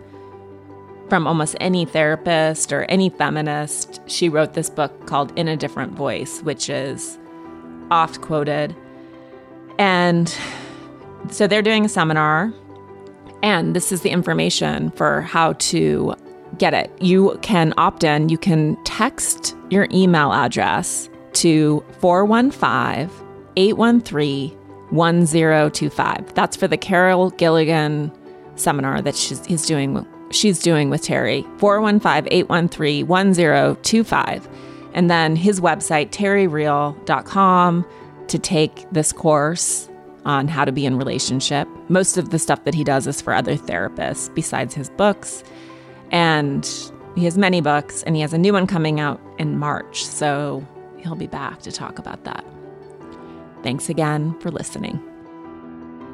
[1.09, 4.01] from almost any therapist or any feminist.
[4.07, 7.19] She wrote this book called In a Different Voice, which is
[7.91, 8.75] oft quoted.
[9.79, 10.35] And
[11.31, 12.53] so they're doing a seminar,
[13.43, 16.15] and this is the information for how to
[16.59, 16.91] get it.
[17.01, 23.11] You can opt in, you can text your email address to 415
[23.57, 24.51] 813
[24.91, 26.35] 1025.
[26.35, 28.13] That's for the Carol Gilligan
[28.57, 34.49] seminar that she's, he's doing she's doing with Terry, 415 813 1025.
[34.95, 37.87] And then his website, terryreal.com,
[38.29, 39.89] to take this course
[40.25, 41.69] on how to be in relationship.
[41.89, 45.45] Most of the stuff that he does is for other therapists besides his books.
[46.11, 46.65] And
[47.17, 50.05] he has many books, and he has a new one coming out in March.
[50.05, 50.67] So
[50.99, 52.45] he'll be back to talk about that.
[53.63, 55.03] Thanks again for listening.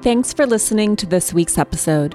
[0.02, 2.14] Thanks for listening to this week's episode.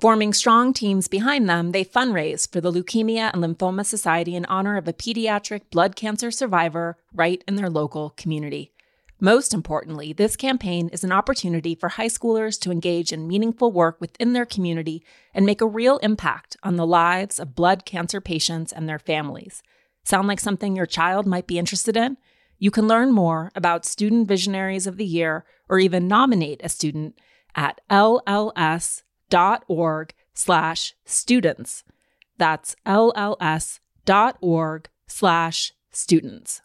[0.00, 4.76] Forming strong teams behind them, they fundraise for the Leukemia and Lymphoma Society in honor
[4.76, 8.72] of a pediatric blood cancer survivor right in their local community.
[9.18, 14.00] Most importantly, this campaign is an opportunity for high schoolers to engage in meaningful work
[14.00, 15.02] within their community
[15.34, 19.64] and make a real impact on the lives of blood cancer patients and their families.
[20.04, 22.18] Sound like something your child might be interested in?
[22.60, 27.18] You can learn more about Student Visionaries of the Year or even nominate a student
[27.56, 31.84] at LLS dot org slash students.
[32.38, 36.62] That's lls dot org slash students.